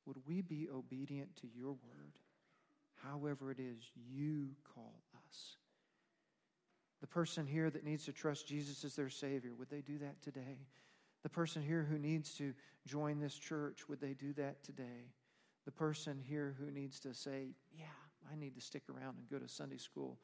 would 0.07 0.17
we 0.27 0.41
be 0.41 0.67
obedient 0.75 1.37
to 1.37 1.47
your 1.55 1.73
word, 1.73 2.19
however 3.03 3.51
it 3.51 3.59
is 3.61 3.91
you 4.11 4.49
call 4.75 5.03
us? 5.29 5.57
The 7.03 7.07
person 7.07 7.47
here 7.47 7.69
that 7.69 7.85
needs 7.85 8.07
to 8.07 8.15
trust 8.15 8.49
Jesus 8.49 8.83
as 8.83 8.97
their 8.97 9.11
Savior, 9.11 9.55
would 9.59 9.69
they 9.69 9.83
do 9.83 9.99
that 9.99 10.23
today? 10.23 10.67
The 11.23 11.29
person 11.29 11.61
here 11.61 11.87
who 11.87 11.99
needs 11.99 12.33
to 12.39 12.55
join 12.87 13.21
this 13.21 13.35
church, 13.35 13.87
would 13.91 14.01
they 14.01 14.15
do 14.15 14.33
that 14.33 14.65
today? 14.65 15.13
The 15.67 15.71
person 15.71 16.19
here 16.19 16.57
who 16.59 16.71
needs 16.71 16.99
to 17.01 17.13
say, 17.13 17.49
Yeah, 17.77 17.85
I 18.33 18.37
need 18.37 18.55
to 18.55 18.63
stick 18.63 18.85
around 18.89 19.19
and 19.19 19.29
go 19.29 19.39
to 19.39 19.53
Sunday 19.53 19.77
school 19.77 20.19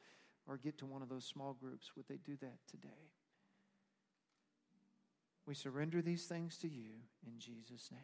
or 0.47 0.57
get 0.57 0.79
to 0.79 0.87
one 0.87 1.03
of 1.03 1.09
those 1.09 1.25
small 1.25 1.53
groups, 1.53 1.91
would 1.95 2.07
they 2.07 2.17
do 2.25 2.35
that 2.37 2.57
today? 2.67 3.11
We 5.45 5.55
surrender 5.55 6.01
these 6.01 6.25
things 6.25 6.57
to 6.57 6.67
you 6.67 6.91
in 7.25 7.39
Jesus' 7.39 7.89
name. 7.91 8.01